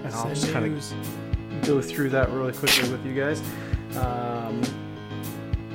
[0.04, 3.42] and I'll just kind of go through that really quickly with you guys.
[3.96, 4.62] Um,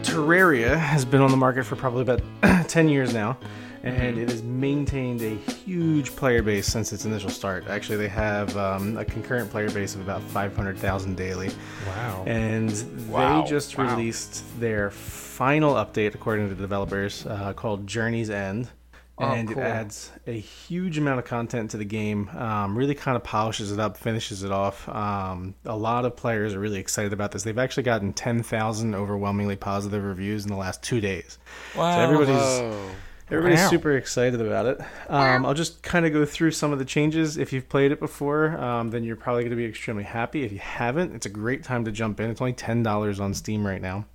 [0.05, 2.21] Terraria has been on the market for probably about
[2.69, 3.37] 10 years now,
[3.83, 7.67] and it has maintained a huge player base since its initial start.
[7.67, 11.49] Actually, they have um, a concurrent player base of about 500,000 daily.
[11.87, 12.23] Wow.
[12.27, 12.71] And
[13.09, 13.41] Wow.
[13.41, 13.95] they just Wow.
[13.95, 18.69] released their final update, according to the developers, uh, called Journey's End.
[19.17, 19.60] Oh, and cool.
[19.63, 22.28] it adds a huge amount of content to the game.
[22.30, 24.89] Um, really kind of polishes it up, finishes it off.
[24.89, 27.43] Um, a lot of players are really excited about this.
[27.43, 31.38] They've actually gotten 10,000 overwhelmingly positive reviews in the last two days.
[31.78, 31.95] Wow.
[31.95, 32.89] So everybody's Whoa.
[33.32, 33.69] Everybody's Wow.
[33.69, 34.80] super excited about it.
[35.10, 37.38] Um, I'll just kind of go through some of the changes.
[37.38, 40.43] If you've played it before, um, then you're probably going to be extremely happy.
[40.43, 42.30] If you haven't, it's a great time to jump in.
[42.30, 44.06] It's only ten dollars on Steam right now.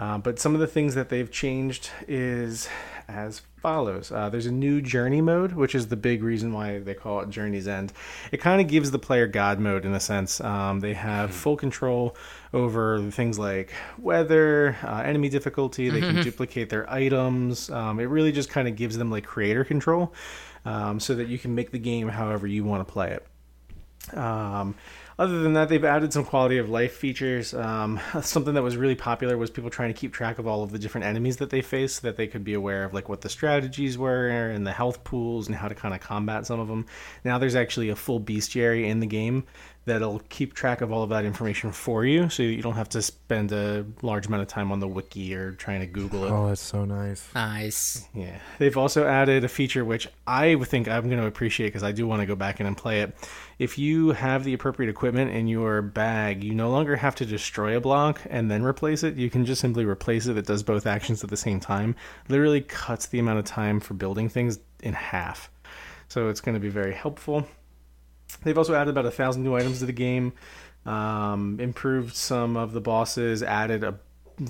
[0.00, 2.70] Uh, but some of the things that they've changed is
[3.06, 4.10] as follows.
[4.10, 7.28] Uh, there's a new journey mode, which is the big reason why they call it
[7.28, 7.92] Journey's End.
[8.32, 10.40] It kind of gives the player God mode in a sense.
[10.40, 12.16] Um, they have full control
[12.54, 15.90] over things like weather, uh, enemy difficulty.
[15.90, 17.68] They can duplicate their items.
[17.68, 20.14] Um, it really just kind of gives them like creator control,
[20.64, 24.16] um, so that you can make the game however you want to play it.
[25.20, 27.52] Other than that, they've added some quality of life features.
[27.52, 30.72] Um, something that was really popular was people trying to keep track of all of
[30.72, 33.20] the different enemies that they face, so that they could be aware of like what
[33.20, 36.68] the strategies were and the health pools and how to kind of combat some of
[36.68, 36.86] them.
[37.22, 39.44] Now there's actually a full bestiary in the game
[39.86, 43.02] that'll keep track of all of that information for you, so you don't have to
[43.02, 46.30] spend a large amount of time on the wiki or trying to Google it.
[46.30, 47.26] Oh, that's so nice.
[47.34, 48.06] Nice.
[48.14, 48.38] Yeah.
[48.58, 52.06] They've also added a feature which I think I'm going to appreciate because I do
[52.06, 53.14] want to go back in and play it.
[53.58, 57.76] If you have the appropriate equipment in your bag, you no longer have to destroy
[57.76, 59.16] a block and then replace it.
[59.16, 60.36] You can just simply replace it.
[60.36, 61.96] It does both actions at the same time.
[62.28, 65.50] Literally cuts the amount of time for building things in half.
[66.08, 67.46] So it's going to be very helpful.
[68.42, 70.32] They've also added about a thousand new items to the game,
[70.86, 73.98] um, improved some of the bosses, added a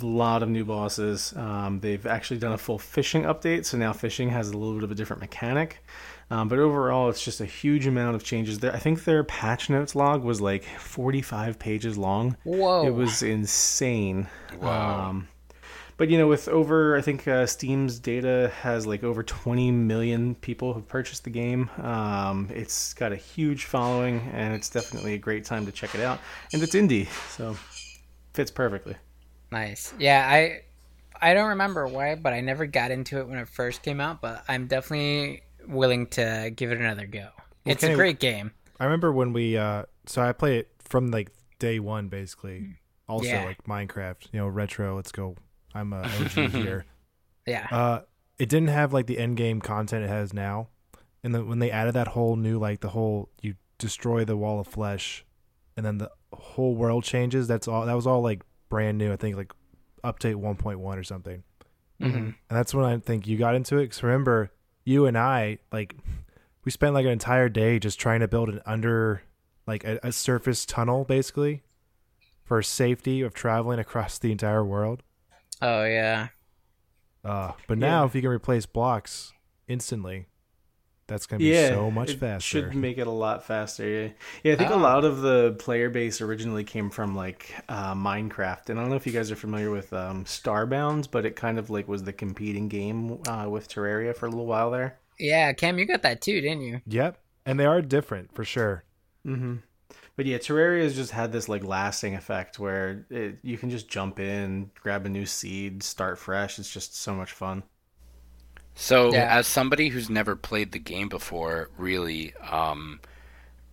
[0.03, 1.35] lot of new bosses.
[1.37, 4.85] Um, they've actually done a full fishing update, so now fishing has a little bit
[4.85, 5.83] of a different mechanic.
[6.31, 8.61] Um, but overall, it's just a huge amount of changes.
[8.61, 12.37] There, I think their patch notes log was like 45 pages long.
[12.45, 12.87] Whoa.
[12.87, 14.29] It was insane.
[14.61, 15.09] Wow.
[15.09, 15.29] Um,
[16.01, 20.35] but you know, with over, I think uh, Steam's data has like over 20 million
[20.35, 21.69] people who have purchased the game.
[21.77, 26.01] Um, it's got a huge following, and it's definitely a great time to check it
[26.01, 26.19] out.
[26.55, 27.55] And it's indie, so
[28.33, 28.97] fits perfectly.
[29.53, 29.93] Nice.
[29.99, 30.63] Yeah, I
[31.21, 34.23] I don't remember why, but I never got into it when it first came out,
[34.23, 37.29] but I'm definitely willing to give it another go.
[37.67, 38.53] It's Kenny, a great game.
[38.81, 42.61] I remember when we uh so I played it from like day one basically.
[42.61, 42.77] Mm.
[43.07, 43.45] Also Yeah.
[43.45, 45.37] like Minecraft, you know, retro, let's go.
[45.75, 46.85] I'm a OG here.
[47.47, 47.67] Yeah.
[47.71, 48.01] Uh
[48.39, 50.69] it didn't have like the end game content it has now.
[51.23, 54.61] And then when they added that whole new like the whole you destroy the wall
[54.61, 55.25] of flesh
[55.77, 59.17] and then the whole world changes, that's all that was all like brand new, I
[59.17, 59.53] think like
[60.05, 61.43] update 1.1 or something.
[62.01, 62.15] Mhm.
[62.15, 63.83] And that's when I think you got into it.
[63.85, 64.51] Because remember,
[64.85, 65.95] you and I, like,
[66.65, 69.23] we spent like an entire day just trying to build an under,
[69.67, 71.63] like, a, a surface tunnel, basically,
[72.43, 75.03] for safety of traveling across the entire world.
[75.63, 76.29] Oh yeah.
[77.25, 78.07] Uh, but now, Yeah.
[78.07, 79.33] if you can replace blocks
[79.69, 80.27] instantly,
[81.07, 82.41] that's going to be yeah, so much it faster.
[82.47, 83.87] Should make it a lot faster.
[83.87, 84.09] Yeah,
[84.43, 84.53] yeah.
[84.55, 88.79] I think a lot of the player base originally came from like uh, Minecraft, and
[88.79, 91.69] I don't know if you guys are familiar with um, Starbound, but it kind of
[91.69, 94.99] like was the competing game uh, with Terraria for a little while there.
[95.19, 96.81] Yeah, Cam, you got that too, didn't you?
[96.87, 97.19] Yep.
[97.45, 98.85] And they are different for sure.
[99.27, 99.57] Mm-hmm.
[100.21, 103.89] But yeah, Terraria has just had this like lasting effect where it, you can just
[103.89, 106.59] jump in, grab a new seed, start fresh.
[106.59, 107.63] It's just so much fun.
[108.75, 109.35] So, Yeah.
[109.35, 113.01] as somebody who's never played the game before, really, um,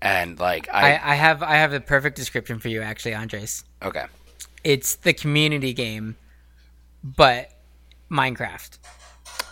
[0.02, 3.66] and like I, I, I have I have the perfect description for you actually, Andres.
[3.84, 4.06] okay,
[4.64, 6.16] It's the community game,
[7.04, 7.52] but
[8.10, 8.78] Minecraft.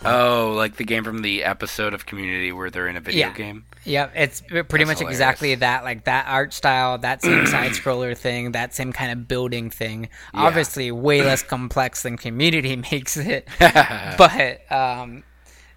[0.02, 3.34] oh, like the game from the episode of Community where they're in a video Yeah.
[3.34, 3.66] game.
[3.86, 5.02] Yep, it's pretty That's much hilarious.
[5.16, 5.84] exactly that.
[5.84, 10.08] Like that art style, that same side scroller thing, that same kind of building thing.
[10.34, 15.22] Obviously, way less complex than Community makes it, but um,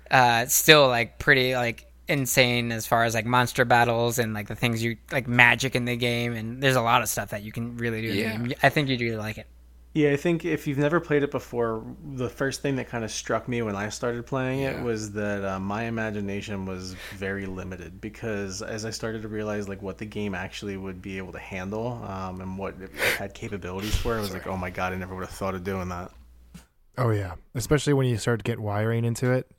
[0.09, 4.55] uh, still like pretty like insane as far as like monster battles and like the
[4.55, 6.33] things you like magic in the game.
[6.33, 8.07] And there's a lot of stuff that you can really do.
[8.07, 8.37] Yeah.
[8.37, 8.57] The game.
[8.63, 9.45] I think you'd really like it.
[9.95, 13.09] Yeah, I think if you've never played it before, the first thing that kind of
[13.09, 14.83] struck me when I started playing it Yeah.
[14.83, 19.81] was that uh, my imagination was very limited because as I started to realize like
[19.81, 23.95] what the game actually would be able to handle um, and what it had capabilities
[23.95, 26.11] for, I was like, oh my god, I never would have thought of doing that.
[26.97, 27.33] Oh, yeah.
[27.55, 29.49] Especially when you start to get wiring into it.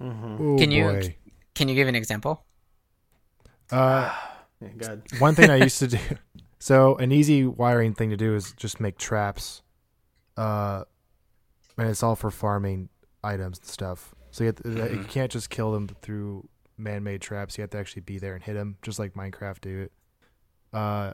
[0.00, 1.16] Oh, Can you- boy.
[1.54, 2.44] Can you give an example?
[3.70, 4.12] Uh,
[4.80, 5.98] Yeah, one thing I used to do.
[6.58, 9.60] So an easy wiring thing to do is just make traps,
[10.36, 10.84] uh,
[11.78, 12.88] and it's all for farming
[13.22, 14.14] items and stuff.
[14.30, 14.94] So you, have to, Mm-hmm.
[14.98, 17.56] you can't just kill them through man-made traps.
[17.56, 19.92] You have to actually be there and hit them, just like Minecraft do it.
[20.72, 21.12] Uh,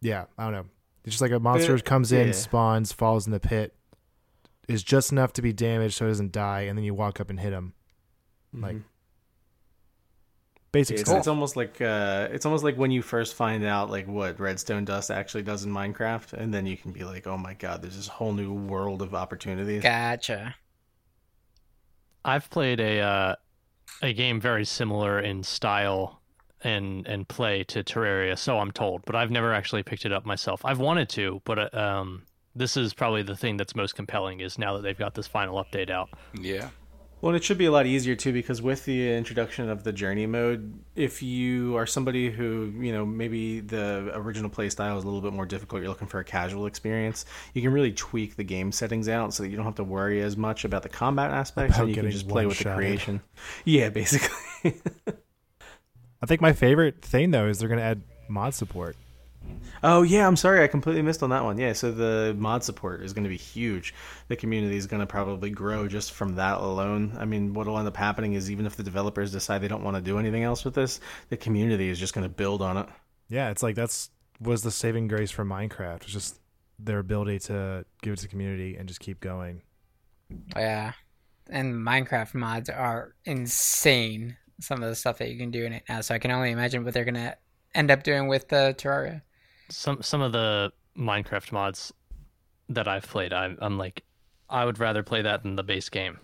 [0.00, 0.64] yeah, I don't know.
[1.04, 2.32] It's just like a monster But- comes in, yeah.
[2.32, 3.74] spawns, falls in the pit,
[4.68, 7.30] is just enough to be damaged so it doesn't die, and then you walk up
[7.30, 7.72] and hit him.
[8.52, 8.82] Like Mhm.
[10.72, 11.18] Basic it's, stuff.
[11.18, 14.84] it's almost like uh, it's almost like when you first find out like what redstone
[14.84, 17.96] dust actually does in Minecraft, and then you can be like, oh my god, there's
[17.96, 19.82] this whole new world of opportunities.
[19.82, 20.54] Gotcha.
[22.24, 23.34] I've played a uh,
[24.02, 26.20] a game very similar in style
[26.62, 30.26] and and play to Terraria, so I'm told, but I've never actually picked it up
[30.26, 30.64] myself.
[30.64, 32.22] I've wanted to, but uh, um,
[32.54, 35.62] this is probably the thing that's most compelling is now that they've got this final
[35.62, 36.10] update out.
[36.38, 36.70] Yeah.
[37.20, 40.26] Well, it should be a lot easier too because with the introduction of the journey
[40.26, 45.06] mode, if you are somebody who, you know, maybe the original play style is a
[45.06, 48.44] little bit more difficult, you're looking for a casual experience, you can really tweak the
[48.44, 51.32] game settings out so that you don't have to worry as much about the combat
[51.32, 53.20] aspects About and you can just play with the creation.
[53.64, 54.36] Yeah, basically.
[56.22, 58.96] I think my favorite thing though is they're gonna add mod support.
[59.82, 61.58] Oh yeah, I'm sorry, I completely missed on that one.
[61.58, 63.94] Yeah, so the mod support is going to be huge.
[64.28, 67.16] The community is going to probably grow just from that alone.
[67.18, 69.96] I mean, what'll end up happening is even if the developers decide they don't want
[69.96, 72.88] to do anything else with this, the community is just going to build on it.
[73.28, 76.02] Yeah, it's like that's was the saving grace for Minecraft.
[76.02, 76.40] It's just
[76.78, 79.62] their ability to give it to the community and just keep going.
[80.56, 80.92] Yeah.
[81.50, 84.36] And Minecraft mods are insane.
[84.60, 86.00] Some of the stuff that you can do in it now.
[86.00, 87.36] So I can only imagine what they're gonna
[87.74, 89.22] end up doing with the Terraria.
[89.70, 91.92] Some some of the Minecraft mods
[92.68, 94.02] that I've played, I'm, I'm like,
[94.50, 96.18] I would rather play that than the base game.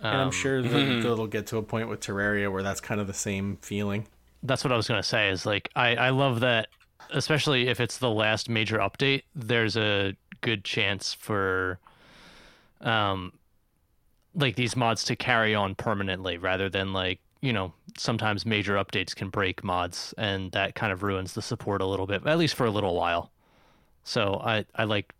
[0.00, 3.00] And I'm Um, sure that it'll get to a point with Terraria where that's kind
[3.00, 4.06] of the same feeling.
[4.42, 5.28] that's what I was gonna say.
[5.30, 6.68] Is like I I love that,
[7.10, 9.22] especially if it's the last major update.
[9.34, 11.78] There's a good chance for,
[12.80, 13.32] um,
[14.34, 19.14] like these mods to carry on permanently rather than like you know sometimes major updates
[19.14, 22.54] can break mods and that kind of ruins the support a little bit at least
[22.54, 23.30] for a little while.
[24.04, 25.12] So I I like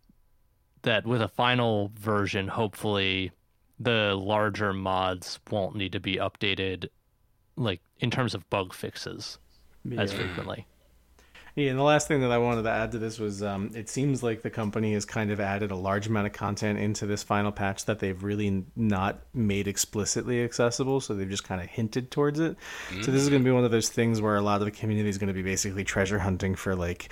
[0.83, 2.47] that with a final version.
[2.47, 3.31] Hopefully,
[3.79, 6.89] the larger mods won't need to be updated
[7.55, 9.37] like in terms of bug fixes
[9.99, 10.65] as frequently.
[11.57, 13.89] Yeah, and the last thing that I wanted to add to this was um, it
[13.89, 17.23] seems like the company has kind of added a large amount of content into this
[17.23, 21.01] final patch that they've really not made explicitly accessible.
[21.01, 22.55] So they've just kind of hinted towards it.
[22.89, 23.03] Mm.
[23.03, 24.71] So this is going to be one of those things where a lot of the
[24.71, 27.09] community is going to be basically treasure hunting for like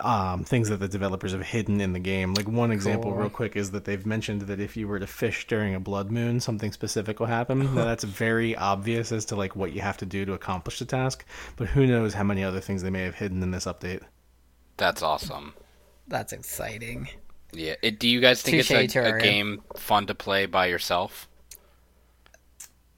[0.00, 2.34] um, things that the developers have hidden in the game.
[2.34, 3.20] Like one example, cool.
[3.20, 6.10] real quick, is that they've mentioned that if you were to fish during a blood
[6.10, 7.74] moon, something specific will happen.
[7.74, 10.84] now, that's very obvious as to like what you have to do to accomplish the
[10.84, 11.24] task.
[11.56, 14.02] But who knows how many other things they may have hidden in this update.
[14.76, 15.54] That's awesome.
[16.08, 17.08] That's exciting.
[17.52, 17.74] Yeah.
[17.82, 21.28] It, do you guys think Touché it's a, a game fun to play by yourself?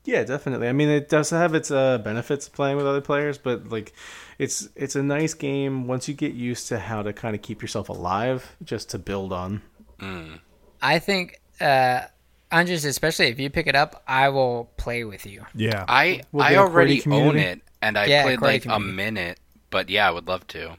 [0.04, 0.68] Yeah, definitely.
[0.68, 3.94] I mean, it does have its uh, benefits playing with other players, but like
[4.38, 7.62] it's it's a nice game once you get used to how to kind of keep
[7.62, 9.62] yourself alive, just to build on.
[9.98, 10.40] Mm.
[10.82, 12.02] I think, uh,
[12.50, 15.44] Andres, especially if you pick it up, I will play with you.
[15.54, 18.90] Yeah, I we'll I already own it, and I yeah, played like community.
[18.90, 20.70] a minute, but yeah, I would love to.
[20.70, 20.76] All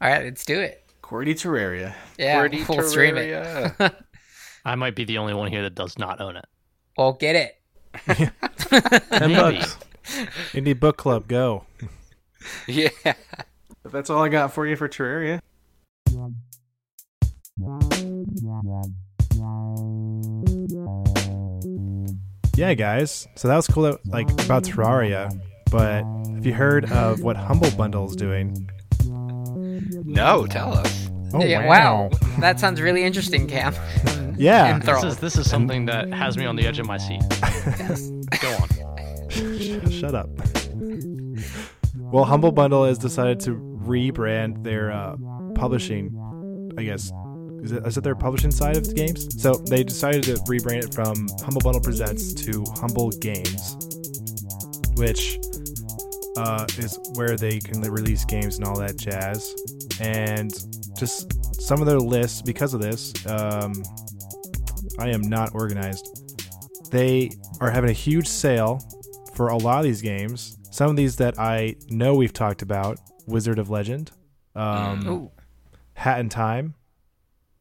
[0.00, 0.84] right, let's do it.
[1.02, 1.94] Qwerty Terraria.
[2.18, 2.88] Yeah, Qwerty we'll Terraria.
[2.88, 3.94] stream it.
[4.64, 6.46] I might be the only one here that does not own it.
[6.96, 7.60] Well, get it.
[8.06, 9.76] Ten bucks.
[10.52, 11.64] Indie Book Club, go.
[12.66, 12.88] yeah.
[13.82, 15.40] But that's all I got for you for Terraria.
[22.56, 23.26] Yeah, guys.
[23.34, 25.30] So that was cool, like about Terraria.
[25.70, 28.70] But have you heard of what Humble Bundle is doing?
[30.04, 31.08] No, tell us.
[31.32, 32.10] Oh, yeah, wow.
[32.12, 32.18] wow.
[32.38, 33.74] That sounds really interesting, Cam.
[34.38, 34.78] yeah.
[34.78, 37.22] This is this is something that has me on the edge of my seat.
[38.40, 39.90] Go on.
[39.90, 40.28] Shut up.
[42.14, 45.16] Well, Humble Bundle has decided to rebrand their uh,
[45.56, 46.14] publishing,
[46.78, 47.10] I guess.
[47.60, 49.42] Is it, is it their publishing side of the games?
[49.42, 53.76] So they decided to rebrand it from Humble Bundle Presents to Humble Games,
[54.94, 55.40] which
[56.36, 59.52] uh, is where they can release games and all that jazz.
[60.00, 60.52] And
[60.96, 63.72] just some of their lists, because of this, um,
[65.00, 66.06] I am not organized.
[66.92, 68.78] They are having a huge sale
[69.34, 72.98] for a lot of these games some of these that I know we've talked about:
[73.26, 74.10] Wizard of Legend,
[74.56, 75.30] um,
[75.94, 76.74] Hat in Time.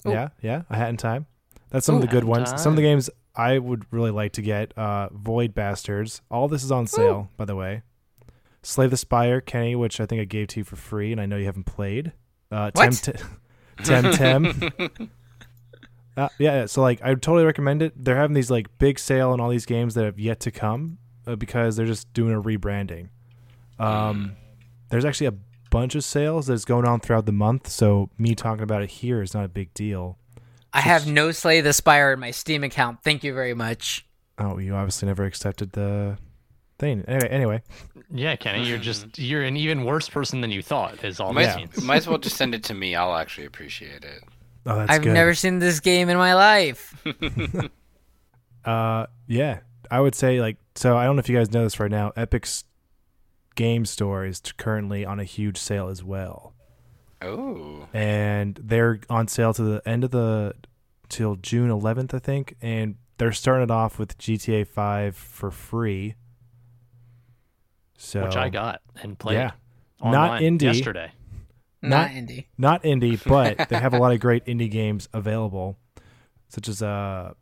[0.08, 0.10] Ooh.
[0.10, 1.28] Yeah, yeah, a Hat in Time.
[1.70, 2.50] That's some Ooh, of the good ones.
[2.50, 2.58] Time.
[2.58, 6.22] Some of the games I would really like to get: uh, Void Bastards.
[6.32, 7.36] All this is on sale, Ooh.
[7.38, 7.84] by the way.
[8.64, 11.28] Slay the Spire, Kenny, which I think I gave to you for free, and I
[11.28, 12.14] know you haven't played.
[12.52, 13.10] Uh, what?
[13.84, 14.72] Tem, Tem.
[16.18, 17.94] uh, yeah, so like I would totally recommend it.
[17.96, 20.98] They're having these like big sale on all these games that have yet to come,
[21.38, 23.10] because they're just doing a rebranding.
[23.80, 24.36] Um,
[24.90, 25.34] there's actually a
[25.70, 29.22] bunch of sales that's going on throughout the month, so me talking about it here
[29.22, 30.18] is not a big deal.
[30.74, 33.04] I have no Slay the Spire in my Steam account.
[33.04, 34.06] Thank you very much.
[34.40, 36.18] Oh, you obviously never accepted the
[36.80, 37.04] thing.
[37.08, 37.64] Anyway, anyway.
[38.12, 41.04] Yeah, Kenny, you're just you're an even worse person than you thought.
[41.04, 41.84] Is all might, that means.
[41.84, 42.96] Might as well just send it to me.
[42.96, 44.24] I'll actually appreciate it.
[44.66, 45.14] Oh, that's I've good.
[45.14, 46.96] never seen this game in my life.
[48.66, 49.60] uh, yeah,
[49.94, 50.98] I would say like so.
[50.98, 52.14] I don't know if you guys know this right now.
[52.18, 52.64] Epic's
[53.54, 56.56] game store is currently on a huge sale as well.
[57.22, 60.56] Oh, and they're on sale to the end of the
[61.10, 66.16] till June 11th, I think, and they're starting it off with GTA 5 for free.
[67.96, 69.36] So which I got and played.
[69.36, 69.52] Yeah,
[70.04, 71.12] not indie yesterday.
[71.84, 72.46] Not, not indie.
[72.58, 75.78] Not indie, but they have a lot of great indie games available,
[76.50, 77.36] such as uh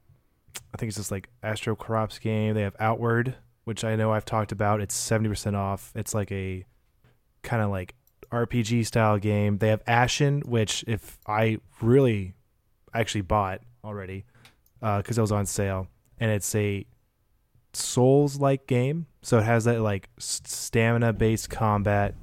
[0.73, 2.53] I think it's just like Astro Corrupts game.
[2.53, 4.81] They have Outward, which I know I've talked about.
[4.81, 5.91] It's seventy percent off.
[5.95, 6.65] It's like a
[7.43, 7.95] kind of like
[8.31, 9.57] RPG style game.
[9.57, 12.33] They have Ashen, which if I really
[12.93, 14.25] actually bought already
[14.79, 15.87] because uh, it was on sale,
[16.19, 16.85] and it's a
[17.73, 19.05] Souls like game.
[19.21, 22.15] So it has that like stamina based combat.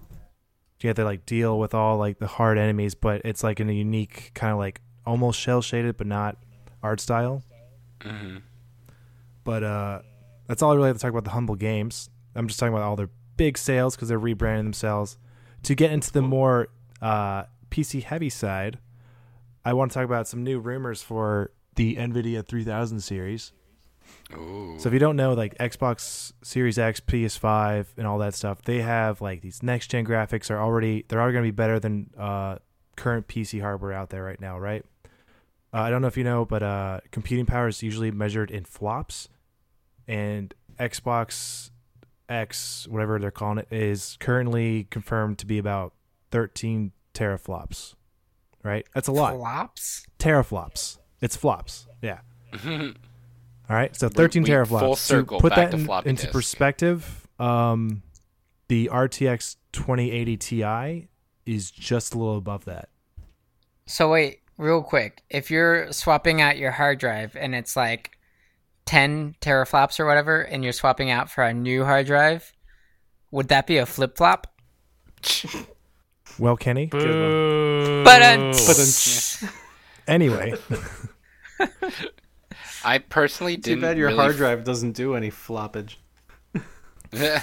[0.80, 3.68] You have to like deal with all like the hard enemies, but it's like in
[3.68, 6.36] a unique kind of like almost shell shaded, but not
[6.82, 7.42] art style.
[8.00, 8.38] Mm-hmm.
[9.44, 10.02] But uh,
[10.46, 12.10] that's all I really have to talk about the humble games.
[12.34, 15.16] I'm just talking about all their big sales because they're rebranding themselves.
[15.64, 16.68] To get into the more
[17.00, 18.78] uh, PC heavy side,
[19.64, 23.52] I want to talk about some new rumors for the NVIDIA 3000 series.
[24.36, 24.76] Ooh.
[24.78, 28.80] So if you don't know, like Xbox Series X, PS5, and all that stuff, they
[28.80, 32.10] have like these next gen graphics are already they're already going to be better than
[32.18, 32.56] uh,
[32.96, 34.84] current PC hardware out there right now, right?
[35.72, 38.64] Uh, I don't know if you know, but uh, computing power is usually measured in
[38.64, 39.28] flops,
[40.06, 41.70] and Xbox
[42.28, 45.92] X, whatever they're calling it, is currently confirmed to be about
[46.30, 47.94] 13 teraflops.
[48.62, 48.86] Right?
[48.94, 49.36] That's a lot.
[49.36, 50.06] Flops?
[50.18, 50.98] Teraflops.
[51.20, 51.86] It's flops.
[52.02, 52.20] Yeah.
[52.66, 52.92] All
[53.68, 53.94] right.
[53.96, 54.80] So 13 we, we teraflops.
[54.80, 55.38] Full circle.
[55.38, 58.02] To put that in, into perspective, um,
[58.68, 61.08] the RTX 2080 Ti
[61.46, 62.88] is just a little above that.
[63.86, 65.22] So wait, real quick.
[65.30, 68.10] If you're swapping out your hard drive and it's like
[68.84, 72.52] 10 teraflops or whatever, and you're swapping out for a new hard drive,
[73.30, 74.52] would that be a flip flop?
[76.38, 76.86] Well, Kenny.
[76.86, 78.22] But
[80.06, 80.54] Anyway,
[82.84, 83.80] I personally Too didn't.
[83.80, 85.96] bad your really hard f- drive doesn't do any floppage.
[87.12, 87.40] yeah,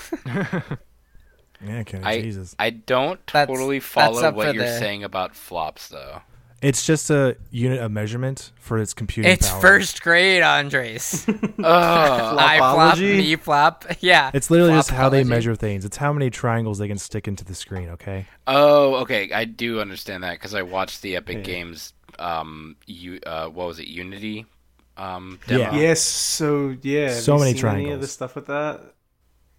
[1.84, 2.04] Kenny.
[2.04, 6.22] I Jesus, I don't That's- totally follow what you're the- saying about flops, though.
[6.62, 9.62] It's just a unit of measurement for its computing it's power.
[9.62, 11.26] first grade, Andres.
[11.60, 13.18] Oh, I flop, Flopology?
[13.18, 13.86] me flop.
[14.00, 14.32] Yeah.
[14.34, 15.86] It's literally just how they measure things.
[15.86, 17.90] It's how many triangles they can stick into the screen.
[17.90, 18.26] Okay.
[18.48, 19.32] oh, okay.
[19.32, 21.44] I do understand that because I watched the Epic Yeah.
[21.44, 21.94] Games.
[22.18, 23.88] Um, you uh, what was it?
[23.88, 24.46] Unity.
[24.98, 25.76] Um, Yeah.
[25.76, 27.14] Yes, so yeah.
[27.14, 28.02] So many seen Any of triangles.
[28.02, 28.82] the stuff with that?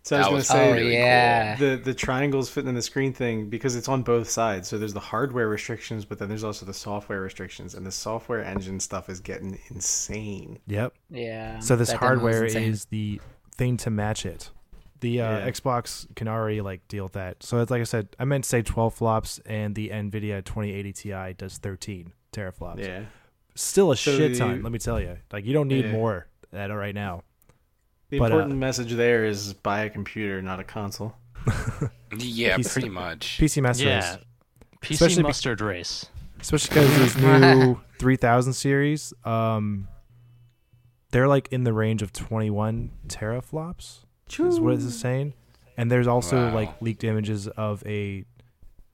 [0.07, 1.57] So I was That going to say oh really yeah.
[1.57, 4.69] the the triangles fitting in the screen thing because it's on both sides.
[4.69, 8.45] So there's the hardware restrictions, but then there's also the software restrictions, and the software
[8.45, 10.61] engine stuff is getting insane.
[10.69, 10.95] Yep.
[11.11, 11.59] Yeah.
[11.59, 13.21] So this that demo was hardware is the
[13.57, 14.51] thing to match it.
[15.01, 15.51] The uh, Yeah.
[15.51, 17.43] Xbox can already like deal with that.
[17.43, 20.93] So it's like I said, I meant to say 12 flops, and the NVIDIA 2080
[20.93, 22.79] Ti does 13 teraflops.
[22.79, 23.03] Yeah.
[23.57, 24.59] Still a So shit ton.
[24.59, 25.17] you- Let me tell you.
[25.33, 25.93] Like you don't need Yeah.
[25.93, 27.25] more at it right now.
[28.11, 31.15] The But, uh, important message there is buy a computer, not a console.
[32.17, 33.37] Yeah, He's- pretty much.
[33.41, 33.97] PC Master Yeah.
[34.15, 34.25] Race,
[34.81, 36.07] PC Especially be- mustard race.
[36.41, 39.89] especially because these new 3000 series, um,
[41.11, 44.05] they're like in the range of 21 teraflops.
[44.39, 45.35] Is what it's saying.
[45.77, 46.55] And there's also Wow.
[46.55, 48.25] like leaked images of a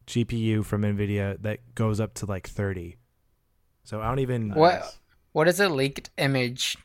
[0.07, 2.97] GPU from Nvidia that goes up to like 30.
[3.85, 4.97] So I don't even What
[5.33, 6.77] what is a leaked image?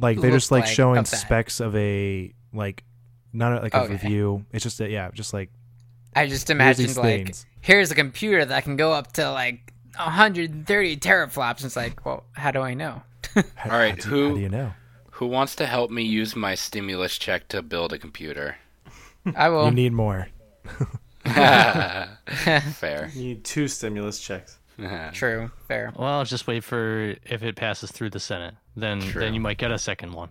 [0.00, 2.84] Like they're just like like showing of specs of a like
[3.32, 3.92] not like a oh, Okay.
[3.92, 4.44] review.
[4.52, 5.50] It's just a, yeah, just like
[6.14, 7.46] I just here's imagined these like things.
[7.60, 11.64] here's a computer that can go up to like 130 teraflops.
[11.64, 13.02] It's like, well, how do I know?
[13.34, 13.42] How-
[13.72, 14.72] All right, how do, you- how who- do you know?
[15.12, 18.56] Who wants to help me use my stimulus check to build a computer?
[19.36, 19.66] I will.
[19.66, 20.28] You need more.
[21.26, 23.10] Fair.
[23.14, 24.58] You need two stimulus checks.
[25.12, 25.92] True, fair.
[25.96, 28.54] Well, just wait for if it passes through the Senate.
[28.76, 29.20] Then True.
[29.20, 30.30] then you might get a second one.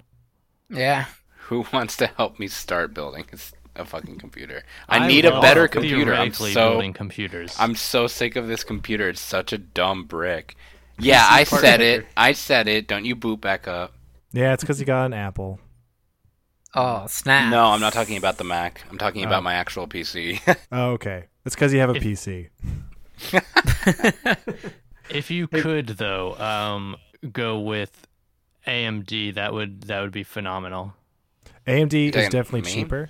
[0.69, 1.05] Yeah.
[1.47, 3.25] Who wants to help me start building
[3.75, 4.63] a fucking computer?
[4.87, 6.13] I, need a better computer.
[6.13, 7.55] I'm so building computers.
[7.59, 9.09] I'm so sick of this computer.
[9.09, 10.55] It's such a dumb brick.
[11.01, 12.05] Yeah, I said it.
[12.17, 12.85] I said it.
[12.89, 13.93] Don't you boot back up?
[14.33, 15.57] Yeah, it's because you got an Apple.
[16.75, 17.49] Oh snap!
[17.49, 18.83] No, I'm not talking about the Mac.
[18.91, 19.27] I'm talking Oh.
[19.27, 20.41] about my actual PC.
[20.73, 21.23] Oh, okay.
[21.45, 22.49] It's because you have a If- PC.
[25.09, 26.95] If you could though, um,
[27.32, 28.07] go with
[28.67, 30.93] AMD, that would that would be phenomenal.
[31.67, 32.72] AMD is definitely me?
[32.72, 33.09] cheaper.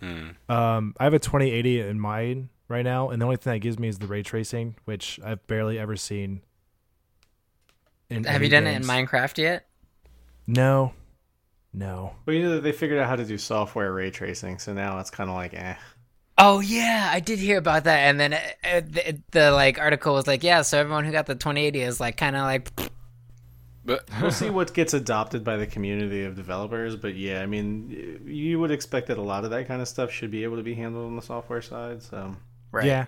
[0.00, 0.30] Hmm.
[0.48, 3.78] Um, I have a 2080 in mine right now, and the only thing that gives
[3.78, 6.42] me is the ray tracing, which I've barely ever seen.
[8.08, 8.86] In Have you done games.
[8.86, 9.66] it in Minecraft yet?
[10.46, 10.92] No,
[11.72, 12.14] no.
[12.24, 14.98] But you know that they figured out how to do software ray tracing, so now
[14.98, 15.76] it's kind of like eh.
[16.42, 17.98] Oh yeah, I did hear about that.
[17.98, 21.26] And then uh, uh, the, the like article was like, yeah, so everyone who got
[21.26, 22.70] the 2080 is like kind of like,
[23.84, 28.22] But We'll see what gets adopted by the community of developers, but yeah, I mean,
[28.26, 30.62] you would expect that a lot of that kind of stuff should be able to
[30.62, 32.02] be handled on the software side.
[32.02, 32.36] So
[32.72, 32.84] right.
[32.86, 33.06] Yeah.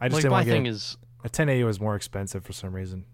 [0.00, 2.72] I just Like didn't my thing get is a 1080 was more expensive for some
[2.72, 3.04] reason.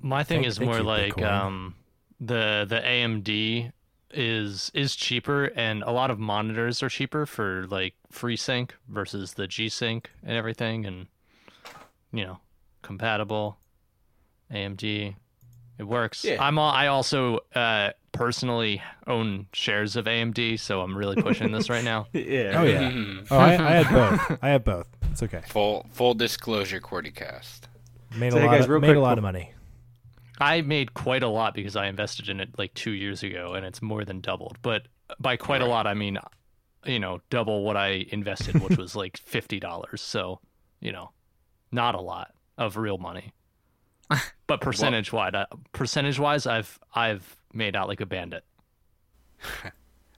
[0.00, 1.74] my thing Thank- is more like um
[2.20, 3.72] the the AMD
[4.16, 9.46] is is cheaper and a lot of monitors are cheaper for like FreeSync versus the
[9.46, 11.06] G-Sync and everything and
[12.12, 12.38] you know
[12.82, 13.58] compatible
[14.52, 15.14] AMD
[15.78, 16.24] it works.
[16.24, 16.42] Yeah.
[16.42, 21.68] I'm all, I also uh personally own shares of AMD so I'm really pushing this
[21.68, 22.06] right now.
[22.12, 23.20] yeah, Oh yeah.
[23.30, 24.38] oh, I, I had both.
[24.42, 24.86] I had both.
[25.12, 25.42] It's okay.
[25.48, 27.60] full full disclosure, QWERTYcast.
[28.16, 28.52] Made So, a lot.
[28.52, 29.52] guys, of, real made quick a lot of money.
[30.38, 33.64] I made quite a lot because I invested in it like two years ago, and
[33.64, 34.58] it's more than doubled.
[34.62, 34.82] But
[35.18, 36.18] by quite a lot, I mean,
[36.84, 40.02] you know, double what I invested, which was like fifty dollars.
[40.02, 40.40] So,
[40.80, 41.10] you know,
[41.72, 43.32] not a lot of real money.
[44.46, 45.32] But percentage wise,
[45.72, 48.44] percentage wise, I've I've made out like a bandit.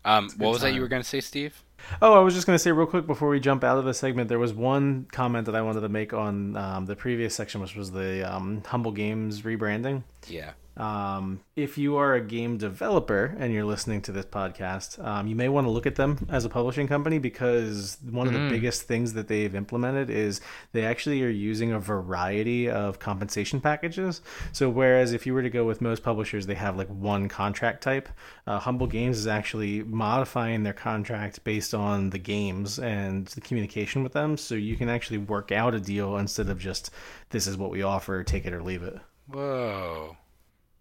[0.04, 1.62] Um, what was that you were gonna say, Steve?
[2.03, 3.95] Oh, I was just going to say real quick before we jump out of the
[3.95, 7.61] segment, there was one comment that I wanted to make on um, the previous section,
[7.61, 10.03] which was the um, Humble Games rebranding.
[10.26, 10.53] Yeah.
[10.79, 15.35] Um, if you are a game developer and you're listening to this podcast, um, you
[15.35, 18.83] may want to look at them as a publishing company because one of the biggest
[18.83, 20.41] things that they've implemented is
[20.72, 24.22] they actually are using a variety of compensation packages.
[24.53, 27.83] So, whereas if you were to go with most publishers, they have like one contract
[27.83, 28.09] type,
[28.47, 34.05] uh, Humble Games is actually modifying their contract based on the games and the communication
[34.05, 34.37] with them.
[34.37, 36.93] So, you can actually work out a deal instead of just
[37.31, 38.97] this is what we offer, take it or leave it.
[39.26, 40.16] Whoa.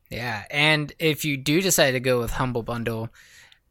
[0.10, 3.10] Yeah, and if you do decide to go with Humble Bundle,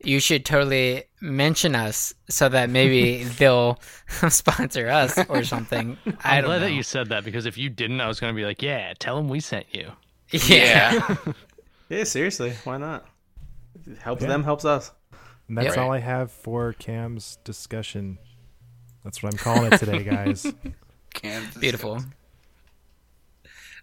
[0.05, 3.80] you should totally mention us so that maybe they'll
[4.28, 5.97] sponsor us or something.
[6.22, 6.66] I I'm don't glad know.
[6.66, 8.93] that you said that because if you didn't, I was going to be like, yeah,
[8.99, 9.91] tell them we sent you.
[10.30, 10.93] yeah.
[11.09, 11.16] Yeah.
[11.89, 13.07] Yeah, seriously, why not?
[13.87, 14.91] It helps them, helps us.
[15.49, 15.78] And that's Yep.
[15.78, 18.18] all I have for Cam's discussion.
[19.05, 20.53] That's what I'm calling it today, guys.
[21.14, 21.57] Kansas.
[21.57, 22.03] Beautiful.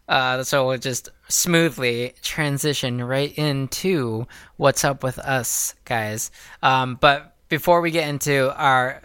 [0.07, 4.27] Uh, so we'll just smoothly transition right into
[4.57, 6.31] what's up with us, guys.
[6.61, 9.01] Um, but before we get into our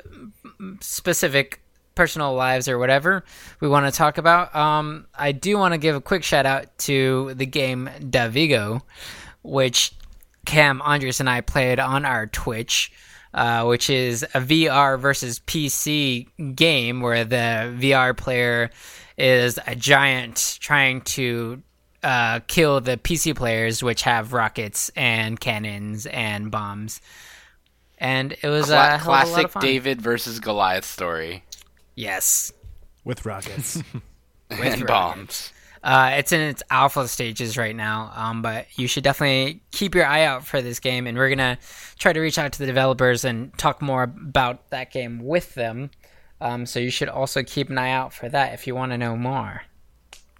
[0.80, 1.60] specific
[1.94, 3.24] personal lives or whatever
[3.60, 6.76] we want to talk about, um, I do want to give a quick shout out
[6.78, 8.82] to the game Davigo,
[9.42, 9.92] which
[10.46, 12.92] Cam, Andres, and I played on our Twitch.
[13.34, 18.70] Uh, which is a VR versus PC game where the VR player
[19.18, 21.62] is a giant trying to
[22.02, 27.00] uh, kill the PC players, which have rockets and cannons and bombs.
[27.98, 29.62] And it was Cla- a hell of a lot of classic fun.
[29.62, 31.44] David versus Goliath story.
[31.96, 32.52] Yes.
[33.04, 33.82] With rockets.
[34.50, 35.52] and bombs.
[35.82, 40.06] Uh, it's in its alpha stages right now, um, but you should definitely keep your
[40.06, 41.06] eye out for this game.
[41.06, 41.58] And we're gonna
[41.98, 45.90] try to reach out to the developers and talk more about that game with them.
[46.40, 48.98] Um, so you should also keep an eye out for that if you want to
[48.98, 49.62] know more.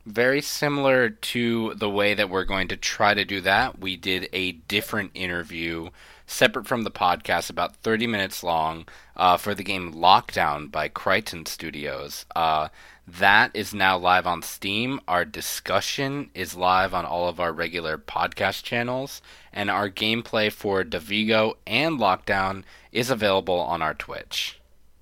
[0.07, 4.29] Very similar to the way that we're going to try to do that, we did
[4.33, 5.91] a different interview
[6.27, 8.87] separate from the podcast, about 30 minutes long,
[9.17, 12.27] uh, for the game Lockdown by Crichton Studios.
[12.37, 12.69] Uh,
[13.07, 15.01] that is now live on Steam.
[15.09, 19.23] Our discussion is live on all of our regular podcast channels,
[19.53, 24.61] and our gameplay for Davigo and Lockdown is available on our Twitch.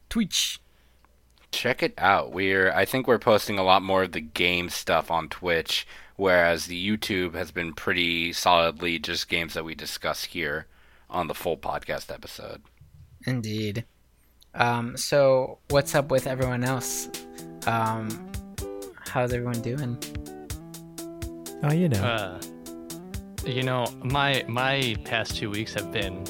[0.08, 0.60] Twitch.
[1.56, 2.32] Check it out.
[2.32, 5.86] We're I think we're posting a lot more of the game stuff on Twitch,
[6.16, 10.66] whereas the YouTube has been pretty solidly just games that we discuss here
[11.08, 12.60] on the full podcast episode.
[13.26, 13.84] Indeed.
[14.54, 17.08] Um, so what's up with everyone else?
[17.66, 18.30] Um,
[19.08, 19.98] how's everyone doing?
[21.62, 22.04] oh, you know.
[22.04, 22.40] Uh,
[23.46, 26.22] you know, my my past two weeks have been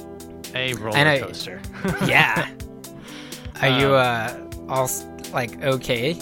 [0.55, 1.61] a roller know- coaster.
[2.07, 2.49] yeah.
[3.63, 6.17] Are you uh all s- like okay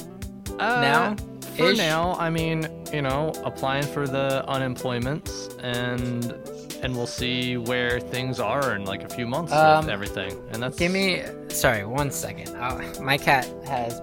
[0.59, 1.17] Uh, now?
[1.57, 5.31] For now, I mean, you know, applying for the unemployment
[5.63, 6.35] and
[6.83, 10.33] and we'll see where things are in like a few months Um, with everything.
[10.53, 12.55] And that's Give me sorry one second.
[12.57, 14.03] Uh, my cat has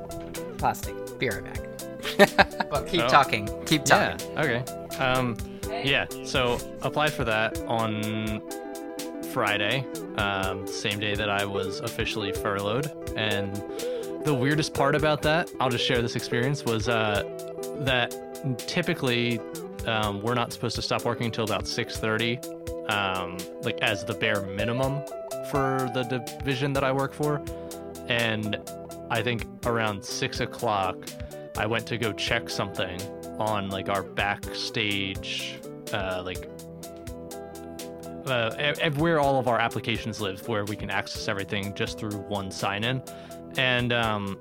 [0.58, 0.96] plastic.
[1.20, 2.70] Be right back.
[2.72, 3.08] but keep Oh.
[3.10, 3.48] talking.
[3.66, 4.16] Keep Yeah.
[4.18, 4.38] talking.
[4.38, 4.64] Okay.
[4.98, 5.38] Um,
[5.84, 6.06] yeah.
[6.24, 8.42] So applied for that on
[9.34, 9.86] Friday,
[10.18, 12.92] um, same day that I was officially furloughed.
[13.16, 13.62] And
[14.24, 17.24] the weirdest part about that, I'll just share this experience, was uh,
[17.80, 18.16] that
[18.68, 19.40] typically
[19.86, 24.42] um, we're not supposed to stop working until about 6:30, um, like as the bare
[24.42, 25.02] minimum
[25.50, 27.42] for the division that I work for.
[28.08, 28.58] And
[29.10, 30.98] I think around six o'clock,
[31.58, 33.00] I went to go check something
[33.40, 35.60] on like our backstage,
[35.94, 36.51] uh, like
[38.26, 42.52] uh, where all of our applications live, where we can access everything just through one
[42.52, 43.02] sign-in,
[43.58, 44.40] and um,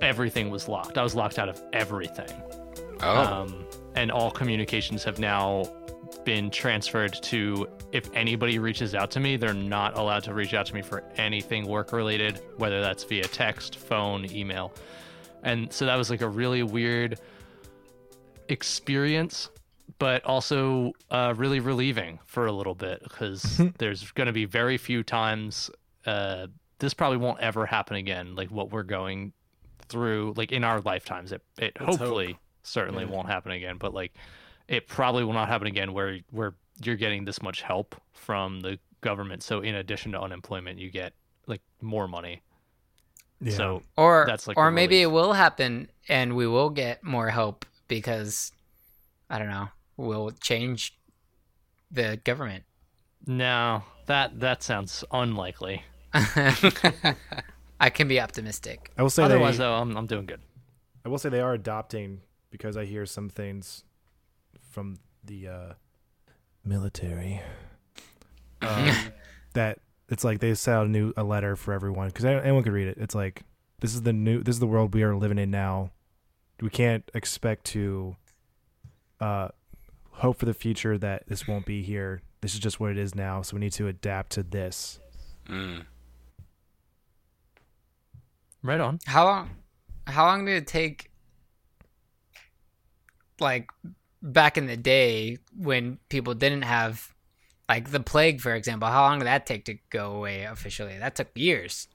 [0.00, 0.98] everything was locked.
[0.98, 2.30] I was locked out of everything,
[3.00, 5.64] Oh, um, and all communications have now
[6.24, 7.68] been transferred to.
[7.92, 11.02] If anybody reaches out to me, they're not allowed to reach out to me for
[11.16, 14.72] anything work-related, whether that's via text, phone, email,
[15.42, 17.18] and so that was like a really weird
[18.48, 19.50] experience
[20.02, 24.76] but also uh, really relieving for a little bit because there's going to be very
[24.76, 25.70] few times
[26.06, 26.48] uh,
[26.80, 29.32] this probably won't ever happen again like what we're going
[29.88, 34.12] through like in our lifetimes it, it Let's hopefully certainly won't happen again but like
[34.66, 38.80] it probably will not happen again where where you're getting this much help from the
[39.02, 41.12] government so in addition to unemployment you get
[41.46, 42.42] like more money
[43.40, 43.56] yeah.
[43.56, 45.04] so Or That's like or maybe relief.
[45.04, 48.50] it will happen and we will get more help because
[49.30, 49.68] I don't know.
[49.96, 50.98] We'll change
[51.90, 52.64] the government.
[53.26, 55.84] no that that sounds unlikely
[57.80, 58.90] I can be optimistic.
[58.98, 60.40] I will say otherwise they, though I'm, I'm doing good
[61.04, 62.20] I will say they are adopting
[62.50, 63.84] because I hear some things
[64.70, 65.72] from the uh,
[66.64, 67.40] military.
[68.60, 68.90] Um,
[69.54, 72.72] that it's like they sent out a new a letter for everyone because anyone could
[72.72, 72.98] read it.
[72.98, 73.42] It's like
[73.80, 75.90] this is the new this is the world we are living in now.
[76.60, 78.16] We can't expect to
[79.20, 79.48] uh,
[80.22, 82.22] hope for the future that this won't be here.
[82.40, 83.42] This is just what it is now.
[83.42, 85.00] So we need to adapt to this.
[85.48, 85.84] Mm.
[88.62, 89.00] Right on.
[89.04, 89.50] How long?
[90.06, 91.10] How long did it take?
[93.40, 93.68] Like
[94.22, 97.12] back in the day when people didn't have,
[97.68, 98.88] like the plague, for example.
[98.88, 100.96] How long did that take to go away officially?
[100.98, 101.88] That took years.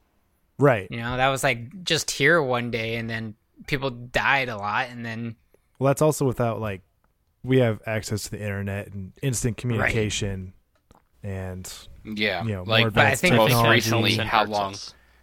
[0.58, 0.86] Right.
[0.90, 4.88] You know, that was like just here one day, and then people died a lot,
[4.90, 5.36] and then
[5.78, 6.82] Well, that's also without like
[7.44, 10.52] we have access to the internet and instant communication,
[11.22, 11.72] and
[12.04, 14.74] Yeah, You know, like more But I think most recently, how long?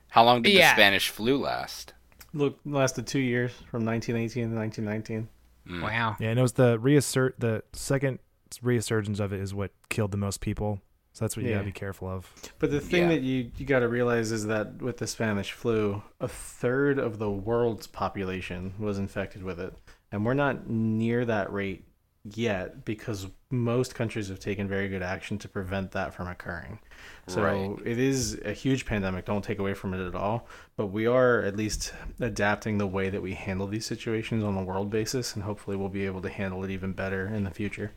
[0.09, 0.71] How long did Yeah.
[0.71, 1.93] the Spanish flu last?
[2.33, 5.29] Look, lasted two years from 1918 to 1919.
[5.67, 5.81] Mm.
[5.81, 6.15] wow.
[6.19, 8.19] yeah, and it was the reassert the second
[8.61, 10.79] resurgence of it is what killed the most people.
[11.13, 11.55] So that's what you Yeah.
[11.55, 12.31] gotta be careful of.
[12.59, 13.07] But the thing Yeah.
[13.15, 17.17] that you you got to realize is that with the Spanish flu, a third of
[17.19, 19.73] the world's population was infected with it,
[20.11, 21.85] and we're not near that rate
[22.33, 26.79] yet because most countries have taken very good action to prevent that from occurring.
[27.27, 27.87] So Right.
[27.87, 29.25] it is a huge pandemic.
[29.25, 30.47] Don't take away from it at all.
[30.75, 34.63] But we are at least adapting the way that we handle these situations on a
[34.63, 37.91] world basis, and hopefully we'll be able to handle it even better in the future.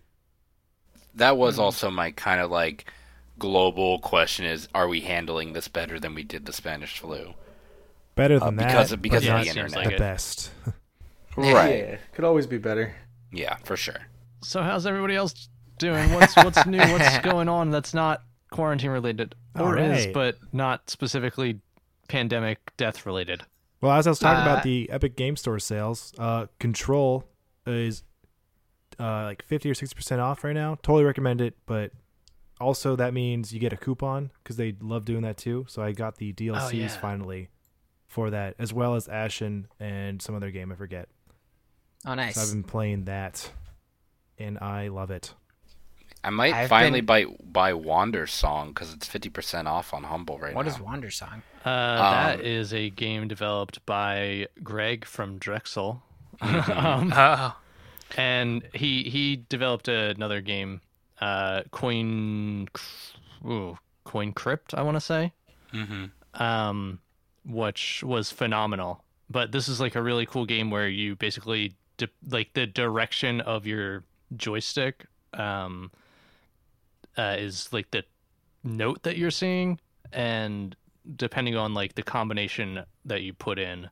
[1.14, 2.84] That was also my kind of like
[3.38, 7.34] global question: is are we handling this better than we did the Spanish flu?
[8.14, 9.70] Better Uh, than because that, of- because of the internet.
[9.72, 9.98] the Like it.
[9.98, 10.50] best.
[11.36, 12.96] Yeah, could always be better.
[13.32, 14.08] Yeah, for sure.
[14.42, 16.12] So how's everybody else doing?
[16.12, 16.78] What's what's new?
[16.78, 21.60] What's going on that's not quarantine related or is but not specifically
[22.08, 23.42] pandemic death related?
[23.80, 27.24] Well, as I was talking Uh, about the Epic Game Store sales, uh, Control
[27.66, 28.02] is
[28.98, 30.76] uh, like fifty or sixty percent off right now.
[30.82, 31.92] Totally recommend it, but
[32.60, 35.64] also that means you get a coupon because they love doing that too.
[35.68, 36.88] So I got the DLCs yeah.
[36.88, 37.50] finally
[38.08, 41.08] for that, as well as Ashen and some other game I forget.
[42.06, 42.34] Oh, nice.
[42.36, 43.50] So I've been playing that,
[44.38, 45.34] and I love it.
[46.24, 50.38] I might I've finally been- buy buy Wandersong because it's fifty percent off on Humble
[50.38, 50.72] right What now.
[50.72, 51.42] What is Wandersong?
[51.64, 56.02] Uh, Um, is a game developed by Greg from Drexel.
[56.42, 56.72] Mm-hmm.
[56.86, 57.56] um, Oh,
[58.16, 60.80] and he he developed another game,
[61.20, 62.68] uh, Coin,
[63.44, 65.32] ooh, Coin Crypt, I want to say,
[65.72, 67.00] hmm um,
[67.44, 69.02] which was phenomenal.
[69.30, 73.40] But this is like a really cool game where you basically di- like the direction
[73.42, 74.04] of your
[74.36, 75.90] joystick um,
[77.16, 78.04] uh, is like the
[78.64, 79.80] note that you're seeing,
[80.12, 80.76] and
[81.16, 83.88] depending on like the combination that you put in,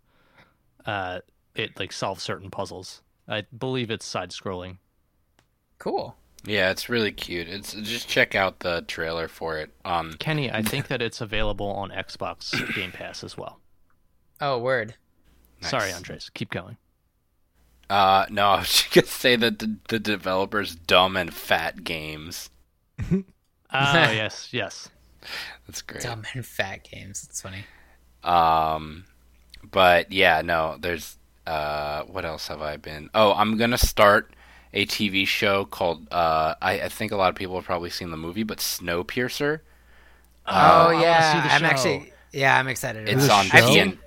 [0.86, 1.20] uh,
[1.54, 3.02] it like solves certain puzzles.
[3.28, 4.78] I believe it's side scrolling.
[5.78, 6.16] cool.
[6.44, 7.48] Yeah, it's really cute.
[7.48, 9.70] It's just check out the trailer for it.
[9.84, 13.58] Um, Kenny, I think that it's available on Xbox Game Pass as well.
[14.40, 14.94] Oh, word.
[15.60, 15.90] Sorry.
[15.92, 16.30] Andres.
[16.34, 16.76] Keep going.
[17.88, 22.50] Uh, no, I was just gonna say that the, the developers dumb and fat games.
[23.72, 24.88] Oh yes, yes.
[25.66, 26.02] That's great.
[26.02, 27.26] Dumb and fat games.
[27.28, 27.66] It's funny.
[28.22, 29.04] Um,
[29.70, 33.10] but yeah, no, there's uh, what else have I been?
[33.14, 34.34] Oh, I'm gonna start
[34.72, 38.10] a TV show called uh, I, I think a lot of people have probably seen
[38.10, 39.60] the movie, but Snowpiercer.
[40.46, 41.66] oh I wanna yeah, see the I'm show.
[41.66, 43.08] actually yeah, I'm excited.
[43.08, 43.54] It's about on it.
[43.54, 43.66] I've show?
[43.66, 43.98] seen- TN.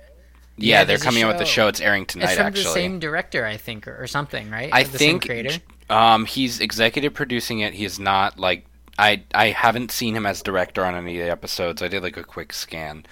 [0.60, 1.68] Yeah, Yeah, they're coming out with the show.
[1.68, 2.64] It's airing tonight, It's from actually.
[2.64, 4.70] the same director, I think, or, or something, right?
[4.72, 5.58] I the think creator.
[5.88, 7.74] um, he's executive producing it.
[7.74, 8.66] He's not like
[8.98, 11.82] I I haven't seen him as director on any of the episodes.
[11.82, 13.06] I did like a quick scan.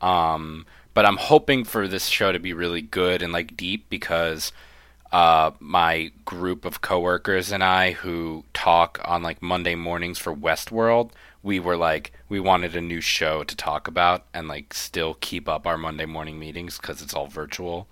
[0.00, 4.52] Um, but I'm hoping for this show to be really good and like deep because
[5.12, 11.10] uh, my group of coworkers and I who talk on like Monday mornings for Westworld,
[11.44, 15.48] we were like we wanted a new show to talk about and like still keep
[15.48, 17.86] up our Monday morning meetings because it's all virtual.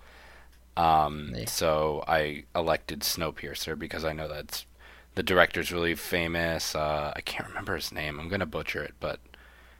[0.77, 1.45] Um, Yeah.
[1.45, 4.65] so I elected Snowpiercer because I know that's
[5.15, 6.75] the director's really famous.
[6.75, 8.19] Uh, I can't remember his name.
[8.19, 9.21] I'm gonna butcher it, but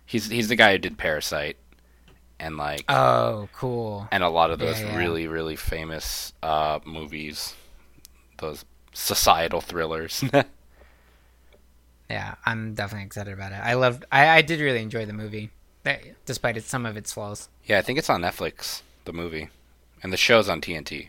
[0.05, 1.57] he's he's the guy who did Parasite
[2.39, 4.07] and like Oh, cool.
[4.13, 4.97] and a lot of those yeah, yeah.
[4.99, 7.55] really really famous uh, movies,
[8.39, 10.23] those societal thrillers.
[12.13, 13.61] Yeah, I'm definitely excited about it.
[13.63, 14.05] I loved.
[14.13, 15.51] I, I did really enjoy the movie,
[15.87, 15.97] eh,
[16.27, 17.49] despite it, some of its flaws.
[17.65, 18.83] yeah, I think it's on Netflix.
[19.07, 19.49] The movie,
[20.03, 21.09] and the show's on TNT.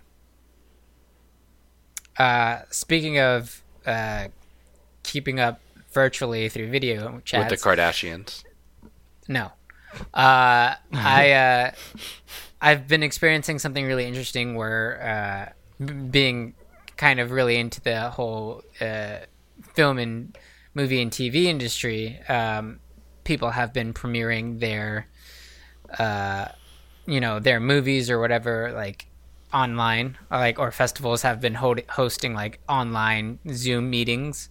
[2.17, 4.29] Uh, speaking of uh,
[5.03, 5.59] keeping up
[5.91, 8.45] virtually through video chats, with the Kardashians.
[9.27, 9.51] No.
[10.13, 11.71] Uh, I uh,
[12.61, 16.53] I've been experiencing something really interesting where uh, being
[16.95, 19.17] kind of really into the whole uh,
[19.73, 20.37] film and
[20.73, 22.79] movie and TV industry, um,
[23.23, 25.07] people have been premiering their,
[25.99, 26.45] uh,
[27.05, 29.07] you know, their movies or whatever, like
[29.53, 34.49] online, or like or festivals have been ho- hosting like online Zoom meetings,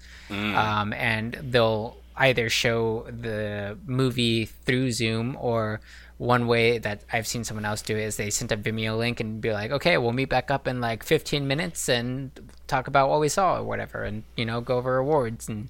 [0.56, 5.80] um, and they'll either show the movie through Zoom or
[6.18, 9.18] one way that I've seen someone else do it is they sent a Vimeo link
[9.18, 12.30] and be like, okay, we'll meet back up in like 15 minutes and
[12.68, 15.48] talk about what we saw or whatever, and you know, go over awards.
[15.48, 15.68] And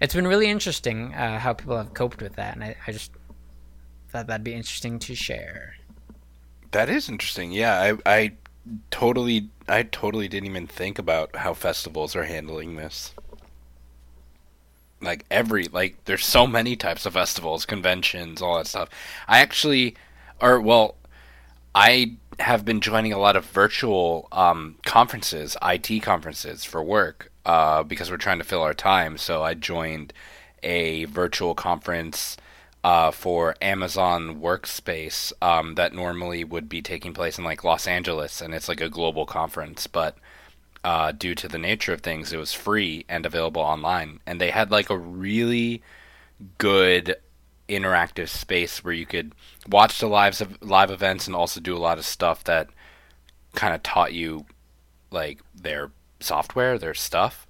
[0.00, 3.12] it's been really interesting uh, how people have coped with that, and I, I just
[4.08, 5.74] thought that'd be interesting to share.
[6.70, 7.52] That is interesting.
[7.52, 8.32] Yeah, I, I
[8.90, 13.14] totally, I totally didn't even think about how festivals are handling this.
[15.00, 18.88] Like every, like, there's so many types of festivals, conventions, all that stuff.
[19.26, 19.96] I actually,
[20.40, 20.96] or well,
[21.74, 27.82] I have been joining a lot of virtual um, conferences, IT conferences for work, uh,
[27.82, 29.16] because we're trying to fill our time.
[29.16, 30.12] So I joined
[30.62, 32.36] a virtual conference
[32.84, 38.42] uh, for Amazon Workspace um, that normally would be taking place in like Los Angeles,
[38.42, 40.16] and it's like a global conference, but
[40.84, 44.50] uh, due to the nature of things, it was free and available online, and they
[44.50, 45.82] had like a really
[46.58, 47.16] good
[47.66, 49.34] interactive space where you could
[49.66, 52.68] watch the lives of live events and also do a lot of stuff that
[53.54, 54.44] kind of taught you
[55.10, 55.90] like their
[56.20, 57.46] software, their stuff.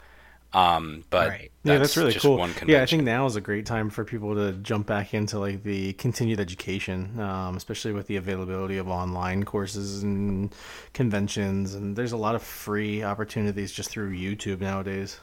[0.53, 1.53] Um, but Right.
[1.63, 2.39] yeah, that's really just cool.
[2.39, 5.39] One Yeah, I think now is a great time for people to jump back into
[5.39, 10.55] like the continued education, um, especially with the availability of online courses and
[10.95, 11.75] conventions.
[11.75, 15.21] And there's a lot of free opportunities just through YouTube nowadays.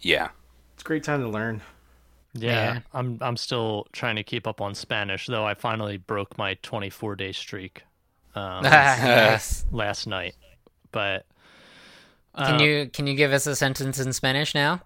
[0.00, 0.30] yeah.
[0.74, 1.62] It's a great time to learn.
[2.34, 2.80] Yeah, Yeah.
[2.92, 7.16] I'm I'm still trying to keep up on Spanish, though I finally broke my 24
[7.16, 7.82] day streak
[8.34, 9.66] um, yes.
[9.70, 10.36] last night.
[10.92, 11.26] But
[12.36, 14.80] Can uh, you can you give us a sentence in Spanish now?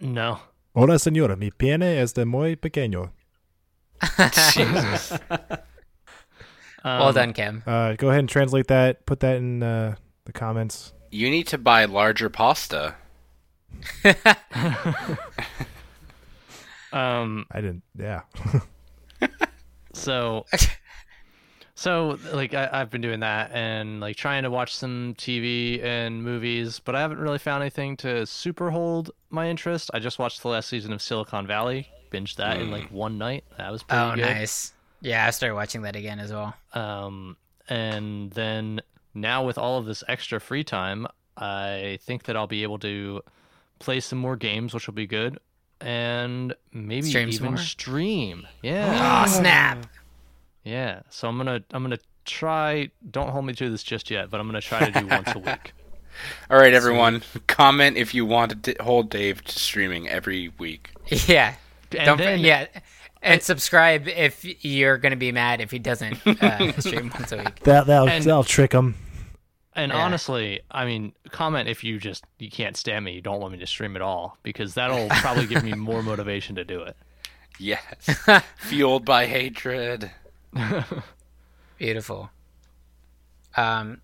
[0.00, 0.38] no,
[0.74, 1.36] Hola, señora.
[1.38, 3.10] Mi pene es de muy pequeño.
[4.54, 5.12] Jesus.
[6.84, 7.62] well Um, done, Kim.
[7.66, 9.06] Uh, go ahead and translate that.
[9.06, 10.92] Put that in uh, the comments.
[11.10, 12.94] you need to buy larger pasta.
[16.92, 17.84] Um, I didn't.
[17.98, 18.20] Yeah.
[19.94, 20.44] so
[21.82, 26.22] so like I, I've been doing that and like trying to watch some TV and
[26.22, 29.90] movies, but I haven't really found anything to super hold my interest.
[29.92, 33.42] I just watched the last season of Silicon Valley, binged that in like one night.
[33.58, 34.20] That was pretty Oh, good.
[34.22, 34.72] nice.
[35.00, 36.54] Yeah, I started watching that again as well.
[36.74, 37.36] Um,
[37.68, 38.80] and then
[39.14, 43.22] now with all of this extra free time, I think that I'll be able to
[43.80, 45.38] play some more games, which will be good,
[45.80, 47.58] and maybe Stream some even more?
[47.58, 48.46] stream.
[48.62, 49.84] Yeah, Oh, snap.
[50.64, 51.00] Yeah.
[51.10, 52.90] So I'm gonna I'm gonna try.
[53.10, 55.38] Don't hold me to this just yet, but I'm gonna try to do once a
[55.38, 55.72] week.
[56.50, 60.90] All right, everyone, comment if you want to d- hold Dave to streaming every week.
[61.26, 61.54] Yeah.
[61.96, 62.66] And Don't then, yeah.
[63.22, 67.60] And subscribe if you're gonna be mad if he doesn't uh, stream once a week.
[67.60, 68.94] That that'll, And- that'll trick him.
[69.74, 69.98] And Yeah.
[70.04, 73.58] honestly, I mean, comment if you just you can't stand me, you don't want me
[73.60, 76.94] to stream at all, because that'll probably give me more motivation to do it.
[77.58, 77.86] Yes,
[78.58, 80.10] fueled by hatred.
[81.78, 82.30] Beautiful.
[83.56, 84.00] Um,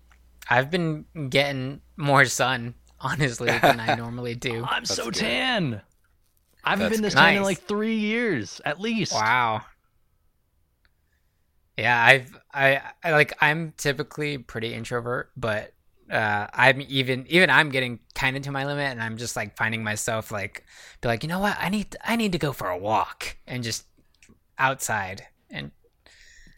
[0.49, 4.63] I've been getting more sun, honestly, than I normally do.
[4.63, 5.15] I'm so good.
[5.15, 5.81] tan.
[6.63, 7.19] I haven't That's been this good.
[7.21, 7.45] tan in Nice.
[7.45, 9.13] like three years at least.
[9.13, 9.61] Wow.
[11.77, 15.73] Yeah, I've I, I like I'm typically pretty introvert, but
[16.11, 19.55] uh I'm even even I'm getting kind of to my limit and I'm just like
[19.55, 20.65] finding myself like
[21.01, 21.55] be like, "You know what?
[21.59, 23.85] I need I need to go for a walk and just
[24.57, 25.71] outside." And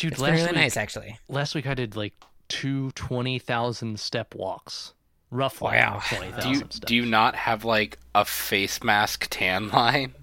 [0.02, 1.18] Dude, it's last really week, nice actually.
[1.30, 2.14] last week I did like
[2.48, 4.94] two 20,000 step walks.
[5.30, 6.02] Roughly Wow.
[6.10, 6.80] 20,000 Do you steps.
[6.80, 10.14] do you not have like a face mask tan line?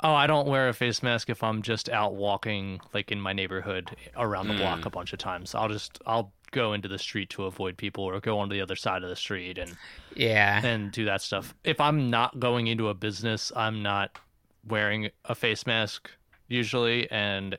[0.00, 3.32] Oh, I don't wear a face mask if I'm just out walking like in my
[3.32, 4.60] neighborhood around the hmm.
[4.60, 5.54] block a bunch of times.
[5.54, 8.76] I'll just I'll go into the street to avoid people or go on the other
[8.76, 9.76] side of the street and
[10.14, 10.64] Yeah.
[10.64, 11.54] and do that stuff.
[11.64, 14.18] If I'm not going into a business, I'm not
[14.66, 16.10] wearing a face mask
[16.48, 17.58] usually and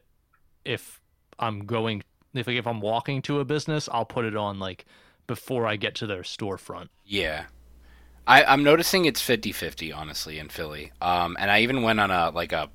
[0.64, 1.02] if
[1.40, 4.86] I'm going if like, if I'm walking to a business, I'll put it on like
[5.28, 6.90] before I get to their storefront.
[7.06, 7.46] Yeah.
[8.28, 10.92] I, I'm noticing it's 50-50, honestly, in Philly.
[11.02, 12.70] Um, and I even went on a like a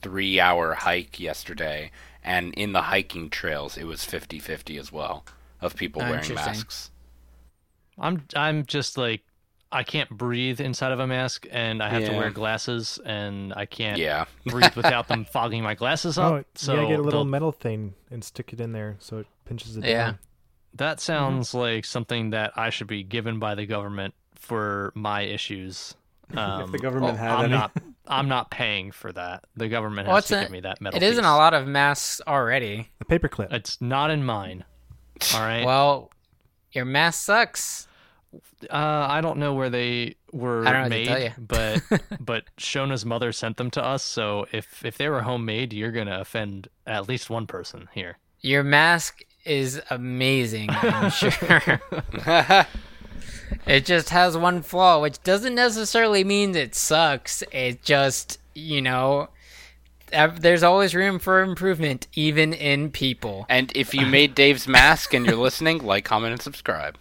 [0.00, 1.90] three-hour hike yesterday,
[2.22, 5.24] and in the hiking trails, it was 50-50 as well
[5.60, 6.90] of people Oh, wearing masks.
[7.98, 9.22] I'm I'm just like
[9.70, 13.66] I can't breathe inside of a mask and I have to wear glasses and I
[13.66, 14.24] can't Yeah.
[14.46, 16.32] breathe without them fogging my glasses up.
[16.32, 18.96] Oh, so you gotta get a little they'll- metal thing and stick it in there
[18.98, 20.04] so it pinches it Yeah.
[20.06, 20.18] down.
[20.74, 25.94] that sounds like something that I should be given by the government for my issues.
[26.36, 27.54] Um, the government oh, had I'm any.
[27.54, 27.72] not.
[28.06, 29.44] I'm not paying for that.
[29.56, 30.98] The government Well, has it's to a- give me that metal.
[30.98, 32.90] It isn't a lot of masks already.
[32.98, 33.50] The paperclip.
[33.50, 34.64] It's not in mine.
[35.34, 35.64] All right.
[35.64, 36.10] Well,
[36.72, 37.87] your mask sucks.
[38.70, 41.82] Uh, I don't know where they were I don't know what to made, but
[42.20, 44.02] but Shona's mother sent them to us.
[44.02, 48.18] So if if they were homemade, you're gonna offend at least one person here.
[48.40, 51.80] Your mask is amazing, I'm sure.
[53.66, 57.42] it just has one flaw, which doesn't necessarily mean it sucks.
[57.50, 59.28] It just, you know,
[60.10, 63.46] there's always room for improvement, even in people.
[63.48, 66.96] And if you made Dave's mask and you're listening, like, comment, and subscribe.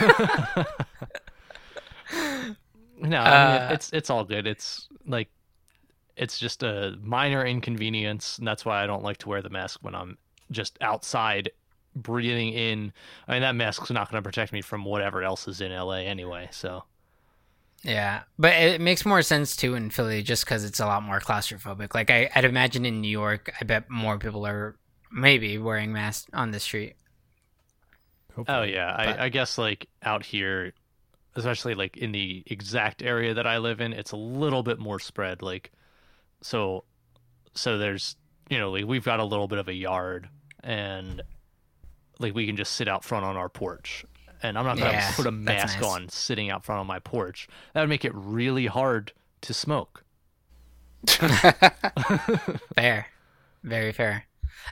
[2.98, 4.46] No, I mean, Uh, it's it's all good.
[4.46, 5.28] It's like
[6.16, 9.80] it's just a minor inconvenience, and that's why I don't like to wear the mask
[9.82, 10.18] when I'm
[10.50, 11.50] just outside
[11.96, 12.92] breathing in.
[13.28, 15.98] I mean, that mask's not going to protect me from whatever else is in LA
[16.00, 16.48] anyway.
[16.52, 16.84] So
[17.82, 21.20] Yeah, but it makes more sense too in Philly just because it's a lot more
[21.20, 21.94] claustrophobic.
[21.94, 24.76] Like I, I'd imagine in New York, I bet more people are
[25.10, 26.94] maybe wearing masks on the street.
[28.36, 28.58] Hopefully.
[28.58, 30.72] Oh yeah, But- I, I guess like out here,
[31.34, 34.98] especially like in the exact area that I live in, it's a little bit more
[34.98, 35.42] spread.
[35.42, 35.70] Like,
[36.40, 36.84] so,
[37.54, 38.16] so there's
[38.48, 40.28] you know like we've got a little bit of a yard,
[40.62, 41.22] and
[42.18, 44.04] like we can just sit out front on our porch.
[44.44, 45.88] And I'm not gonna Yeah, put a mask nice.
[45.88, 47.48] on sitting out front on my porch.
[47.74, 49.12] That would make it really hard
[49.42, 50.02] to smoke.
[52.76, 53.06] Fair,
[53.64, 54.24] very fair.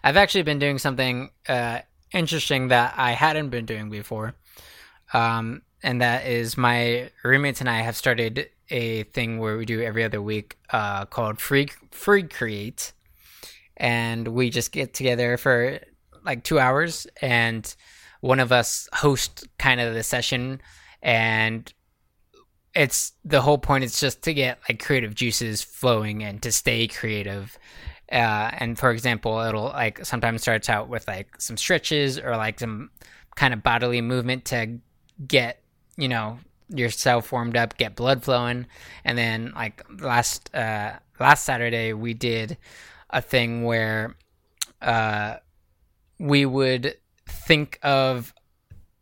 [0.04, 1.80] I've actually been doing something uh,
[2.12, 4.34] interesting that I hadn't been doing before,
[5.12, 9.80] um, and that is my roommates and I have started a thing where we do
[9.80, 12.92] every other week uh, called Free Free Create,
[13.76, 15.80] and we just get together for
[16.24, 17.74] like two hours, and
[18.20, 20.60] one of us hosts kind of the session,
[21.02, 21.72] and
[22.74, 26.86] it's the whole point is just to get like creative juices flowing and to stay
[26.86, 27.58] creative
[28.10, 32.60] uh, and for example it'll like sometimes starts out with like some stretches or like
[32.60, 32.90] some
[33.36, 34.78] kind of bodily movement to
[35.26, 35.62] get
[35.96, 36.38] you know
[36.68, 38.66] yourself warmed up get blood flowing.
[39.04, 42.56] And then like last uh last saturday we did
[43.10, 44.16] a thing where
[44.80, 45.36] uh
[46.18, 46.96] we would
[47.26, 48.32] think of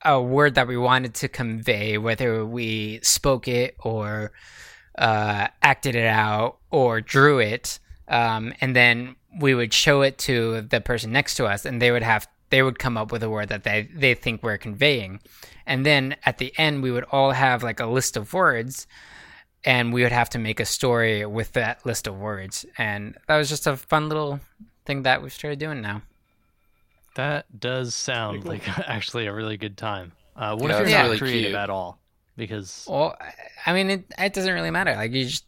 [0.04, 4.32] a word that we wanted to convey, whether we spoke it or
[4.96, 7.78] uh, acted it out or drew it,
[8.08, 11.90] um, and then we would show it to the person next to us, and they
[11.90, 15.20] would have they would come up with a word that they they think we're conveying,
[15.66, 18.86] and then at the end we would all have like a list of words,
[19.64, 23.36] and we would have to make a story with that list of words, and that
[23.36, 24.40] was just a fun little
[24.86, 26.02] thing that we've started doing now.
[27.14, 30.12] That does sound like actually a really good time.
[30.36, 31.56] Uh, what Yeah, if it's you're not really creative cute.
[31.56, 31.98] at all?
[32.36, 33.16] Because Well,
[33.66, 34.94] I mean, it it doesn't really matter.
[34.94, 35.44] Like you just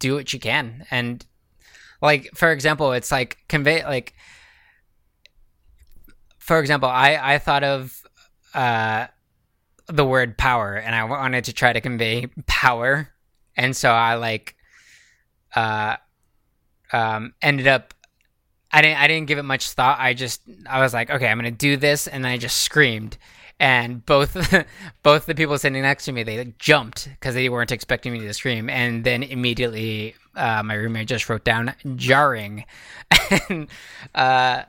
[0.00, 1.24] do what you can, and
[2.06, 4.14] like for example, it's like convey like.
[6.38, 8.00] For example, I I thought of
[8.54, 9.08] uh
[9.88, 13.08] the word power, and I wanted to try to convey power,
[13.56, 14.56] and so I like
[15.54, 15.96] uh
[16.92, 17.92] um ended up.
[18.72, 18.98] I didn't.
[18.98, 19.98] I didn't give it much thought.
[20.00, 20.42] I just.
[20.68, 23.16] I was like, okay, I'm gonna do this, and then I just screamed,
[23.58, 24.36] and both
[25.02, 28.20] both the people sitting next to me they like, jumped because they weren't expecting me
[28.20, 32.64] to scream and then immediately uh, my roommate just wrote down jarring
[33.48, 33.66] and
[34.14, 34.62] uh,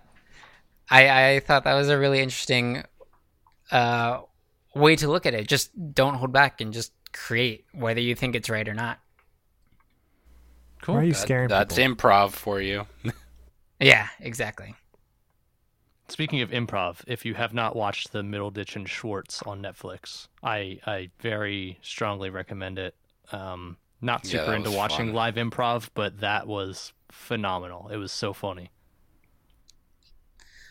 [0.90, 2.84] I, I thought that was a really interesting
[3.72, 4.22] uh,
[4.74, 8.36] way to look at it just don't hold back and just create whether you think
[8.36, 9.00] it's right or not
[10.82, 10.96] cool.
[10.96, 11.96] Why are you That- scaring that's people?
[11.96, 12.86] improv for you.
[13.80, 14.76] yeah exactly
[16.10, 20.80] Speaking of improv, if you have not watched the Middleditch and Schwartz on Netflix, I
[20.86, 22.96] I very strongly recommend it.
[23.34, 25.14] Um, not super that into watching fun.
[25.14, 27.90] live improv, but that was phenomenal.
[27.90, 28.72] It was so funny.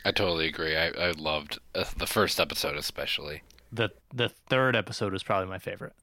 [0.05, 0.77] I totally agree.
[0.77, 3.43] I, I loved uh, the first episode especially.
[3.72, 5.95] the The third episode was probably my favorite.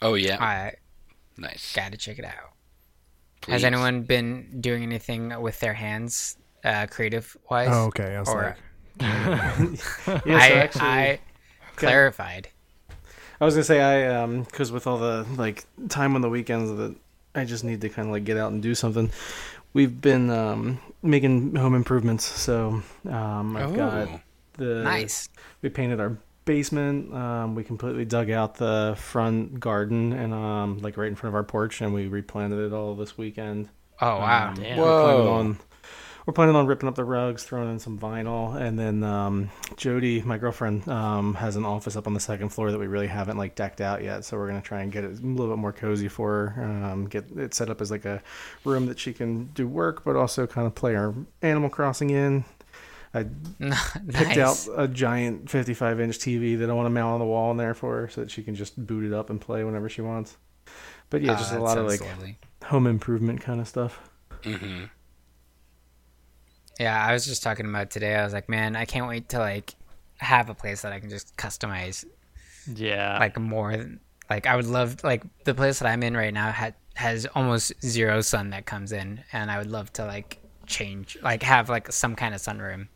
[0.00, 0.72] Oh yeah, i
[1.36, 1.72] nice.
[1.76, 2.54] gotta check it out
[3.40, 3.52] Please.
[3.52, 8.16] has anyone been doing anything with their hands uh, creative wise Oh, okay.
[8.16, 8.56] I was Or-
[8.98, 9.78] like, Yeah,
[10.26, 11.18] so I, actually, I
[11.76, 12.48] clarified.
[13.40, 16.70] I was gonna say I um because with all the like time on the weekends
[16.76, 16.94] that
[17.34, 19.10] I just need to kind of like get out and do something.
[19.72, 24.20] We've been um making home improvements, so um I've got Oh.
[24.58, 25.28] the Nice.
[25.62, 27.14] We painted our basement.
[27.14, 31.34] Um, we completely dug out the front garden and um like right in front of
[31.36, 33.68] our porch, and we replanted it all this weekend.
[34.00, 34.48] Oh wow.
[34.50, 34.76] Um, Damn.
[34.76, 35.56] we planted Whoa.
[36.22, 39.50] On we're planning on ripping up the rugs, throwing in some vinyl, and then um,
[39.76, 43.08] Jody, my girlfriend, um, has an office up on the second floor that we really
[43.08, 44.24] haven't like decked out yet.
[44.24, 46.62] So we're gonna try and get it a little bit more cozy for her.
[46.62, 48.22] Um, get it set up as like a
[48.64, 52.44] room that she can do work, but also kind of play our Animal Crossing in.
[53.14, 53.26] I
[54.08, 57.50] picked out a giant 55 inch TV that I want to mount on the wall
[57.50, 59.88] in there for her, so that she can just boot it up and play whenever
[59.88, 60.36] she wants.
[61.10, 62.38] But yeah, Ah, just a lot of like lovely.
[62.64, 64.08] home improvement kind of stuff.
[64.44, 64.84] hmm
[66.82, 68.14] Yeah, I was just talking about today.
[68.16, 69.74] I was like, man, I can't wait to like
[70.18, 72.04] have a place that I can just customize
[72.66, 73.18] Yeah.
[73.18, 73.76] like more.
[73.76, 77.26] than- Like I would love like the place that I'm in right now had has
[77.34, 81.68] almost zero sun that comes in, and I would love to like change like have
[81.68, 82.88] like some kind of sunroom.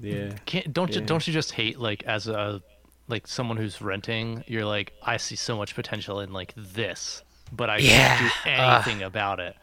[0.00, 0.32] Yeah.
[0.46, 2.62] Can't don't you don't you just hate like as a
[3.08, 4.44] like someone who's renting?
[4.46, 7.22] You're like, I see so much potential in like this,
[7.52, 8.16] but I Yeah.
[8.18, 9.56] can't do anything about it.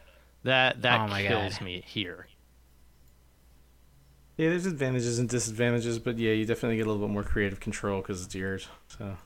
[0.44, 1.64] That that Oh my kills God.
[1.64, 2.26] me here.
[4.42, 7.60] Yeah, there's advantages and disadvantages, but yeah, you definitely get a little bit more creative
[7.60, 8.66] control because it's yours.
[8.88, 9.16] So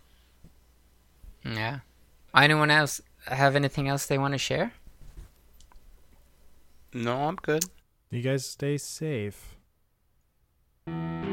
[1.42, 1.78] Yeah.
[2.34, 4.72] Anyone else have anything else they want to share?
[6.92, 7.64] No, I'm good.
[8.10, 9.56] You guys stay safe.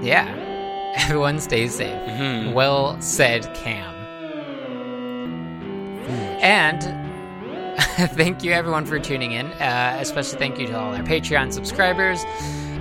[0.01, 0.33] Yeah.
[0.97, 1.99] Everyone stays safe.
[2.07, 2.53] Mhm.
[2.53, 3.93] Well said, Cam.
[6.41, 6.81] And
[8.15, 9.47] thank you everyone for tuning in.
[9.47, 12.23] Uh, especially thank you to all our Patreon subscribers.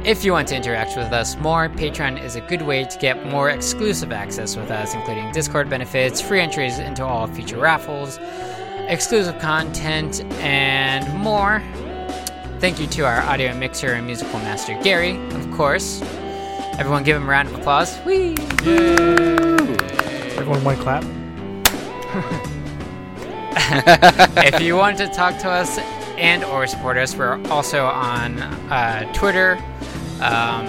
[0.04, 3.24] If you want to interact with us more, Patreon is a good way to get
[3.24, 8.18] more exclusive access with us, including Discord benefits, free entries into all future raffles,
[8.88, 11.62] exclusive content, and more.
[12.58, 16.02] Thank you to our audio mixer and musical master, Gary, of course.
[16.80, 17.96] Everyone give him a round of applause.
[17.98, 18.34] Whee!
[20.36, 21.04] Everyone, one clap.
[24.44, 25.78] if you want to talk to us
[26.18, 29.62] and or support us, we're also on uh, Twitter
[30.22, 30.66] um,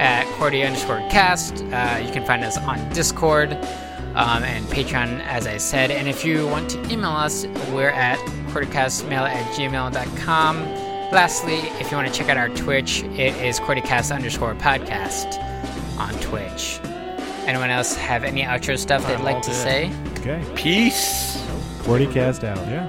[0.00, 1.62] at Cordy underscore cast.
[1.64, 3.52] Uh, you can find us on Discord
[4.14, 5.90] um, and Patreon, as I said.
[5.90, 8.18] And if you want to email us, we're at
[8.50, 10.56] cordycastmail at gmail.com.
[11.12, 15.38] Lastly, if you want to check out our Twitch, it is cordycast underscore podcast
[15.98, 16.80] on Twitch.
[17.46, 19.56] Anyone else have any outro stuff they'd I'm like to good.
[19.56, 19.92] say?
[20.18, 20.44] Okay.
[20.54, 21.44] Peace.
[21.80, 22.58] Cordy cast out.
[22.68, 22.88] Yeah.